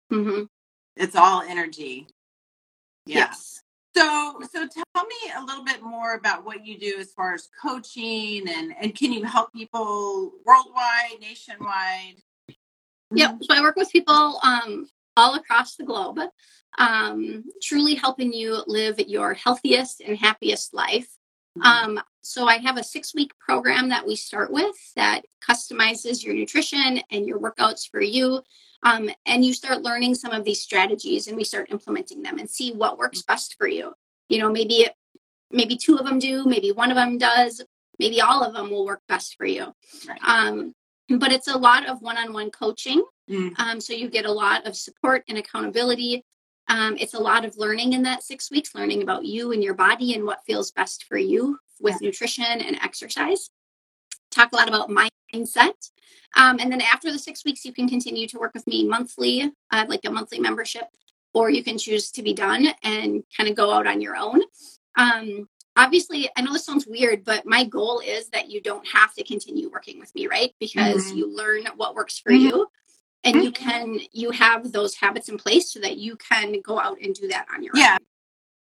hmm 0.09 0.43
It's 0.95 1.15
all 1.15 1.41
energy. 1.41 2.07
Yeah. 3.05 3.17
Yes. 3.17 3.61
So, 3.95 4.41
so 4.51 4.67
tell 4.67 5.05
me 5.05 5.31
a 5.37 5.43
little 5.43 5.63
bit 5.63 5.81
more 5.81 6.15
about 6.15 6.43
what 6.43 6.65
you 6.65 6.77
do 6.77 6.97
as 6.99 7.13
far 7.13 7.33
as 7.33 7.47
coaching, 7.61 8.43
and 8.49 8.75
and 8.81 8.93
can 8.93 9.13
you 9.13 9.23
help 9.23 9.53
people 9.53 10.33
worldwide, 10.45 11.21
nationwide? 11.21 12.15
Yep. 13.13 13.37
So 13.43 13.55
I 13.55 13.61
work 13.61 13.77
with 13.77 13.91
people 13.91 14.39
um, 14.43 14.89
all 15.15 15.35
across 15.35 15.77
the 15.77 15.85
globe, 15.85 16.19
um, 16.77 17.45
truly 17.61 17.95
helping 17.95 18.33
you 18.33 18.63
live 18.67 18.99
your 18.99 19.33
healthiest 19.33 20.01
and 20.01 20.17
happiest 20.17 20.73
life. 20.73 21.07
Um, 21.61 22.01
so 22.25 22.47
I 22.47 22.57
have 22.57 22.77
a 22.77 22.83
six 22.83 23.13
week 23.13 23.37
program 23.37 23.89
that 23.89 24.07
we 24.07 24.15
start 24.15 24.51
with 24.51 24.75
that 24.95 25.21
customizes 25.47 26.23
your 26.23 26.33
nutrition 26.33 26.99
and 27.11 27.27
your 27.27 27.39
workouts 27.39 27.87
for 27.87 28.01
you. 28.01 28.41
Um, 28.81 29.11
and 29.27 29.45
you 29.45 29.53
start 29.53 29.83
learning 29.83 30.15
some 30.15 30.31
of 30.31 30.43
these 30.43 30.59
strategies 30.59 31.27
and 31.27 31.37
we 31.37 31.43
start 31.43 31.69
implementing 31.69 32.23
them 32.23 32.39
and 32.39 32.49
see 32.49 32.71
what 32.71 32.97
works 32.97 33.21
best 33.21 33.55
for 33.59 33.67
you. 33.67 33.93
You 34.27 34.39
know, 34.39 34.51
maybe 34.51 34.87
maybe 35.51 35.77
two 35.77 35.97
of 35.97 36.05
them 36.05 36.17
do, 36.17 36.45
maybe 36.45 36.71
one 36.71 36.89
of 36.89 36.95
them 36.95 37.19
does, 37.19 37.61
maybe 37.99 38.19
all 38.21 38.43
of 38.43 38.55
them 38.55 38.71
will 38.71 38.87
work 38.87 39.01
best 39.07 39.35
for 39.37 39.45
you. 39.45 39.71
Right. 40.07 40.19
Um, 40.27 40.73
but 41.19 41.31
it's 41.31 41.47
a 41.47 41.57
lot 41.57 41.87
of 41.87 42.01
one-on-one 42.01 42.49
coaching. 42.49 43.03
Mm. 43.29 43.53
Um, 43.59 43.79
so 43.79 43.93
you 43.93 44.09
get 44.09 44.25
a 44.25 44.31
lot 44.31 44.65
of 44.65 44.75
support 44.75 45.23
and 45.29 45.37
accountability. 45.37 46.25
Um, 46.69 46.97
it's 46.99 47.13
a 47.13 47.19
lot 47.19 47.45
of 47.45 47.55
learning 47.55 47.93
in 47.93 48.01
that 48.01 48.23
six 48.23 48.49
weeks, 48.49 48.73
learning 48.73 49.03
about 49.03 49.25
you 49.25 49.51
and 49.51 49.63
your 49.63 49.75
body 49.75 50.15
and 50.15 50.25
what 50.25 50.43
feels 50.47 50.71
best 50.71 51.03
for 51.03 51.17
you 51.17 51.59
with 51.79 52.01
nutrition 52.01 52.45
and 52.45 52.77
exercise. 52.81 53.49
Talk 54.31 54.51
a 54.51 54.55
lot 54.55 54.67
about 54.67 54.89
mindset. 54.89 55.91
Um, 56.35 56.57
and 56.59 56.71
then 56.71 56.81
after 56.81 57.11
the 57.11 57.19
six 57.19 57.45
weeks, 57.45 57.63
you 57.65 57.73
can 57.73 57.87
continue 57.87 58.27
to 58.27 58.39
work 58.39 58.53
with 58.53 58.67
me 58.67 58.87
monthly, 58.87 59.51
uh, 59.71 59.85
like 59.87 60.01
a 60.05 60.11
monthly 60.11 60.39
membership, 60.39 60.85
or 61.33 61.49
you 61.49 61.63
can 61.63 61.77
choose 61.77 62.11
to 62.11 62.21
be 62.23 62.33
done 62.33 62.67
and 62.83 63.23
kind 63.35 63.49
of 63.49 63.55
go 63.55 63.71
out 63.71 63.87
on 63.87 64.01
your 64.01 64.17
own. 64.17 64.41
Um, 64.97 65.47
obviously, 65.77 66.29
I 66.35 66.41
know 66.41 66.53
this 66.53 66.65
sounds 66.65 66.87
weird, 66.87 67.23
but 67.23 67.45
my 67.45 67.63
goal 67.63 68.01
is 68.05 68.29
that 68.29 68.49
you 68.49 68.61
don't 68.61 68.85
have 68.87 69.13
to 69.13 69.23
continue 69.23 69.69
working 69.69 69.99
with 69.99 70.13
me, 70.15 70.27
right? 70.27 70.53
Because 70.59 71.11
Mhm. 71.11 71.17
you 71.17 71.35
learn 71.35 71.65
what 71.77 71.95
works 71.95 72.19
for 72.19 72.31
Mhm. 72.31 72.41
you 72.41 72.67
and 73.23 73.43
you 73.43 73.51
Mhm. 73.51 73.55
can 73.55 73.99
you 74.11 74.31
have 74.31 74.71
those 74.71 74.95
habits 74.95 75.29
in 75.29 75.37
place 75.37 75.71
so 75.71 75.79
that 75.79 75.97
you 75.97 76.15
can 76.17 76.61
go 76.61 76.79
out 76.79 76.99
and 77.01 77.15
do 77.15 77.27
that 77.29 77.47
on 77.53 77.63
your 77.63 77.75
Yeah. 77.75 77.93
own. 77.93 77.99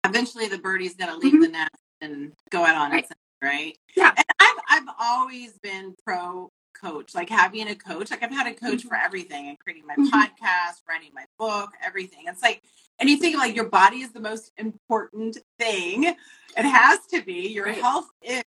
Yeah. 0.04 0.10
Eventually, 0.10 0.48
the 0.48 0.58
birdie's 0.58 0.94
gonna 0.94 1.16
leave 1.16 1.32
Mhm. 1.34 1.40
the 1.42 1.48
nest 1.48 1.83
and 2.04 2.32
go 2.50 2.64
out 2.64 2.76
on 2.76 2.90
Right. 2.92 3.04
its 3.04 3.12
right? 3.42 3.76
Yeah. 3.96 4.12
And 4.16 4.24
I've 4.40 4.58
I've 4.68 4.94
always 4.98 5.58
been 5.58 5.94
pro 6.04 6.50
coach, 6.80 7.14
like 7.14 7.28
having 7.28 7.68
a 7.68 7.74
coach. 7.76 8.10
Like 8.10 8.22
I've 8.22 8.30
had 8.30 8.46
a 8.46 8.54
coach 8.54 8.82
for 8.84 8.96
everything, 8.96 9.48
and 9.48 9.58
creating 9.58 9.86
my 9.86 9.96
Mhm. 9.96 10.08
podcast, 10.10 10.82
writing 10.88 11.10
my 11.14 11.24
book, 11.38 11.70
everything. 11.82 12.24
It's 12.26 12.42
like, 12.42 12.62
and 12.98 13.08
you 13.10 13.16
think 13.16 13.36
like 13.36 13.54
your 13.54 13.68
body 13.68 14.00
is 14.00 14.12
the 14.12 14.20
most 14.20 14.50
important 14.56 15.38
thing. 15.58 16.04
It 16.04 16.64
has 16.64 17.00
to 17.08 17.22
be. 17.22 17.48
Your 17.48 17.66
Right. 17.66 17.80
health 17.80 18.08
is. 18.22 18.42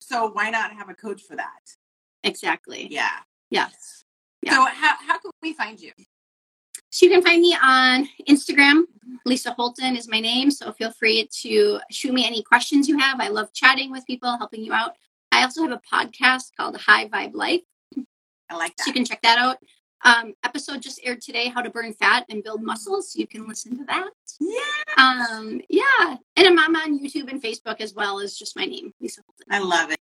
So 0.00 0.26
why 0.28 0.50
not 0.50 0.72
have 0.72 0.88
a 0.90 0.94
coach 0.94 1.22
for 1.22 1.36
that? 1.36 1.76
Exactly. 2.22 2.88
Yeah. 2.90 3.20
Yes. 3.50 4.04
Yeah. 4.42 4.52
So 4.54 4.64
how 4.66 4.96
how 5.06 5.18
can 5.18 5.30
we 5.42 5.52
find 5.54 5.80
you? 5.80 5.92
So 6.94 7.06
you 7.06 7.10
can 7.10 7.22
find 7.22 7.42
me 7.42 7.56
on 7.60 8.08
Instagram. 8.28 8.82
Lisa 9.26 9.52
Holtan 9.58 9.96
is 9.98 10.06
my 10.08 10.20
name. 10.20 10.48
So 10.52 10.70
feel 10.70 10.92
free 10.92 11.28
to 11.42 11.80
shoot 11.90 12.14
me 12.14 12.24
any 12.24 12.40
questions 12.44 12.88
you 12.88 12.96
have. 12.98 13.18
I 13.20 13.26
love 13.28 13.52
chatting 13.52 13.90
with 13.90 14.06
people, 14.06 14.36
helping 14.38 14.62
you 14.64 14.72
out. 14.72 14.92
I 15.32 15.42
also 15.42 15.62
have 15.62 15.72
a 15.72 15.80
podcast 15.92 16.52
called 16.56 16.76
High 16.76 17.08
Vibe 17.08 17.34
Life. 17.34 17.62
I 18.48 18.54
like 18.56 18.74
So 18.78 18.84
that. 18.84 18.86
you 18.86 18.92
can 18.92 19.04
check 19.04 19.20
that 19.22 19.38
out. 19.38 19.56
Um, 20.04 20.34
episode 20.44 20.82
just 20.82 21.00
aired 21.02 21.20
today, 21.20 21.48
How 21.48 21.62
to 21.62 21.70
Burn 21.70 21.94
Fat 21.94 22.26
and 22.28 22.44
Build 22.44 22.62
Muscles. 22.62 23.10
So 23.12 23.18
you 23.18 23.26
can 23.26 23.48
listen 23.48 23.76
to 23.76 23.84
that. 23.86 24.10
Yeah. 24.38 24.94
Um, 24.96 25.62
yeah. 25.68 26.16
And 26.36 26.46
I'm 26.60 26.76
on 26.76 27.00
YouTube 27.00 27.28
and 27.28 27.42
Facebook 27.42 27.80
as 27.80 27.92
well 27.92 28.20
as 28.20 28.36
just 28.38 28.54
my 28.56 28.66
name, 28.66 28.94
Lisa 29.00 29.20
Holtan. 29.22 29.50
I 29.50 29.58
love 29.58 29.90
it. 29.90 29.98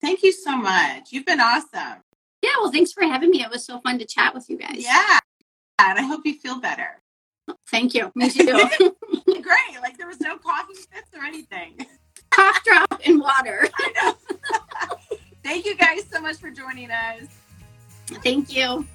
Thank 0.00 0.22
you 0.22 0.32
so 0.32 0.56
much. 0.56 1.08
You've 1.12 1.26
been 1.26 1.40
awesome. 1.40 2.00
Yeah, 2.40 2.50
well, 2.62 2.72
thanks 2.72 2.92
for 2.92 3.02
having 3.04 3.28
me. 3.28 3.42
It 3.42 3.50
was 3.50 3.66
so 3.66 3.78
fun 3.82 3.98
to 3.98 4.06
chat 4.06 4.32
with 4.32 4.48
you 4.48 4.56
guys. 4.56 4.82
Yeah. 4.82 5.18
And 5.78 5.98
I 5.98 6.02
hope 6.02 6.22
you 6.24 6.34
feel 6.34 6.60
better. 6.60 7.00
Thank 7.70 7.94
you. 7.94 8.10
Me 8.14 8.30
too. 8.30 8.44
Great. 8.44 9.82
Like 9.82 9.98
there 9.98 10.08
was 10.08 10.20
no 10.20 10.38
coughing 10.38 10.76
fits 10.76 11.10
or 11.16 11.24
anything. 11.24 11.76
Cough 12.30 12.64
drop 12.64 13.00
and 13.06 13.20
water. 13.20 13.68
I 13.78 13.92
know. 14.02 14.96
Thank 15.44 15.66
you 15.66 15.76
guys 15.76 16.04
so 16.10 16.20
much 16.20 16.36
for 16.36 16.50
joining 16.50 16.90
us. 16.90 17.26
Thank 18.22 18.54
you. 18.54 18.86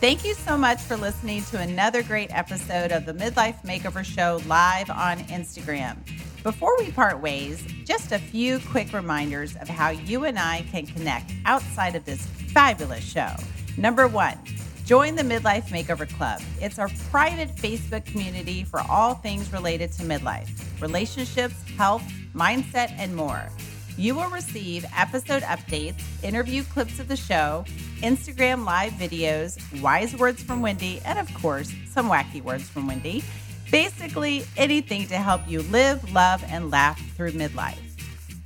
Thank 0.00 0.24
you 0.24 0.34
so 0.34 0.56
much 0.56 0.80
for 0.80 0.96
listening 0.96 1.44
to 1.44 1.60
another 1.60 2.02
great 2.02 2.30
episode 2.32 2.90
of 2.90 3.06
the 3.06 3.12
Midlife 3.12 3.62
Makeover 3.64 4.04
Show 4.04 4.40
live 4.46 4.90
on 4.90 5.18
Instagram. 5.18 5.96
Before 6.42 6.76
we 6.78 6.90
part 6.90 7.20
ways, 7.20 7.62
just 7.84 8.10
a 8.10 8.18
few 8.18 8.58
quick 8.58 8.92
reminders 8.92 9.54
of 9.56 9.68
how 9.68 9.90
you 9.90 10.24
and 10.24 10.38
I 10.38 10.64
can 10.72 10.86
connect 10.86 11.32
outside 11.44 11.94
of 11.94 12.04
this 12.04 12.26
fabulous 12.52 13.04
show. 13.04 13.32
Number 13.76 14.06
one, 14.06 14.38
join 14.84 15.14
the 15.14 15.22
Midlife 15.22 15.68
Makeover 15.68 16.08
Club. 16.16 16.40
It's 16.60 16.78
our 16.78 16.90
private 17.10 17.48
Facebook 17.56 18.04
community 18.04 18.64
for 18.64 18.80
all 18.80 19.14
things 19.14 19.52
related 19.52 19.92
to 19.92 20.02
midlife, 20.02 20.48
relationships, 20.80 21.54
health, 21.76 22.02
mindset, 22.34 22.92
and 22.98 23.14
more. 23.16 23.48
You 23.96 24.14
will 24.14 24.28
receive 24.28 24.84
episode 24.96 25.42
updates, 25.42 26.02
interview 26.22 26.64
clips 26.64 26.98
of 26.98 27.08
the 27.08 27.16
show, 27.16 27.64
Instagram 28.00 28.64
live 28.64 28.92
videos, 28.92 29.58
wise 29.80 30.16
words 30.16 30.42
from 30.42 30.60
Wendy, 30.60 31.00
and 31.04 31.18
of 31.18 31.32
course, 31.34 31.72
some 31.90 32.08
wacky 32.08 32.42
words 32.42 32.68
from 32.68 32.86
Wendy. 32.86 33.22
Basically, 33.70 34.44
anything 34.56 35.06
to 35.06 35.16
help 35.16 35.40
you 35.46 35.62
live, 35.62 36.12
love, 36.12 36.44
and 36.48 36.70
laugh 36.70 37.00
through 37.16 37.32
midlife. 37.32 37.78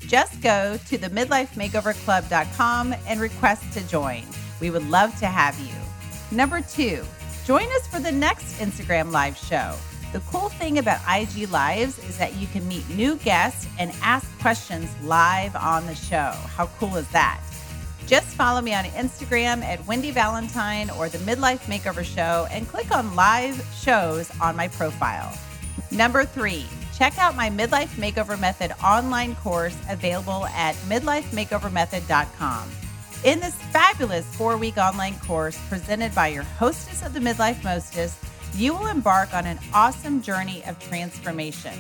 Just 0.01 0.41
go 0.41 0.79
to 0.87 0.99
the 0.99 1.09
midlifemakeoverclub.com 1.09 2.95
and 3.09 3.21
request 3.21 3.73
to 3.73 3.87
join. 3.89 4.23
We 4.61 4.71
would 4.71 4.89
love 4.89 5.19
to 5.19 5.27
have 5.27 5.59
you. 5.61 5.75
Number 6.37 6.61
two, 6.61 7.05
Join 7.47 7.69
us 7.77 7.87
for 7.87 8.01
the 8.01 8.11
next 8.11 8.59
Instagram 8.59 9.13
Live 9.13 9.37
show. 9.37 9.77
The 10.13 10.19
cool 10.33 10.49
thing 10.49 10.79
about 10.79 10.99
IG 11.09 11.49
Lives 11.49 11.97
is 12.01 12.19
that 12.19 12.35
you 12.35 12.49
can 12.49 12.67
meet 12.67 12.89
new 12.91 13.15
guests 13.19 13.69
and 13.79 13.93
ask 14.03 14.27
questions 14.41 14.91
live 15.05 15.55
on 15.55 15.87
the 15.87 15.95
show. 15.95 16.33
How 16.57 16.67
cool 16.81 16.97
is 16.97 17.09
that? 17.11 17.41
Just 18.09 18.35
follow 18.35 18.61
me 18.61 18.75
on 18.75 18.85
Instagram 18.87 19.63
at 19.63 19.87
Wendy 19.87 20.11
Valentine 20.11 20.91
or 20.91 21.09
the 21.09 21.19
Midlife 21.19 21.61
Makeover 21.67 22.05
Show 22.05 22.49
and 22.51 22.67
click 22.67 22.91
on 22.91 23.15
live 23.15 23.65
shows 23.81 24.29
on 24.41 24.57
my 24.57 24.67
profile. 24.67 25.33
Number 25.93 26.25
three, 26.25 26.67
check 26.97 27.17
out 27.17 27.37
my 27.37 27.49
Midlife 27.49 27.95
Makeover 27.95 28.37
Method 28.41 28.73
online 28.83 29.37
course 29.37 29.77
available 29.89 30.47
at 30.47 30.75
midlifemakeovermethod.com. 30.89 32.71
In 33.27 33.41
this 33.41 33.57
fabulous 33.73 34.25
four 34.37 34.57
week 34.57 34.77
online 34.77 35.19
course 35.19 35.59
presented 35.69 36.15
by 36.15 36.29
your 36.29 36.45
hostess 36.45 37.05
of 37.05 37.13
the 37.13 37.19
Midlife 37.19 37.65
Mostess, 37.65 38.17
you 38.55 38.73
will 38.73 38.87
embark 38.87 39.35
on 39.35 39.47
an 39.47 39.59
awesome 39.75 40.23
journey 40.23 40.63
of 40.65 40.79
transformation. 40.79 41.73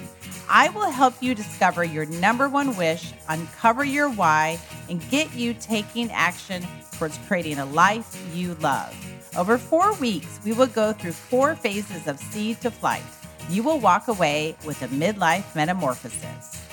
I 0.51 0.71
will 0.71 0.91
help 0.91 1.15
you 1.23 1.37
discover 1.37 1.85
your 1.85 2.05
number 2.07 2.49
one 2.49 2.77
wish, 2.77 3.13
uncover 3.29 3.85
your 3.85 4.11
why, 4.11 4.59
and 4.91 5.09
get 5.09 5.33
you 5.35 5.55
taking 5.55 6.11
action 6.11 6.67
towards 6.99 7.17
creating 7.29 7.61
a 7.61 7.67
life 7.67 8.21
you 8.35 8.55
love. 8.55 8.93
Over 9.37 9.57
four 9.57 9.93
weeks, 10.01 10.41
we 10.45 10.53
will 10.53 10.67
go 10.67 10.93
through 10.93 11.13
four 11.13 11.55
phases 11.55 12.09
of 12.09 12.19
seed 12.19 12.61
to 12.63 12.73
flight. 12.73 13.05
You 13.51 13.63
will 13.63 13.79
walk 13.79 14.09
away 14.09 14.57
with 14.67 14.83
a 14.83 14.89
midlife 14.89 15.55
metamorphosis. 15.55 16.66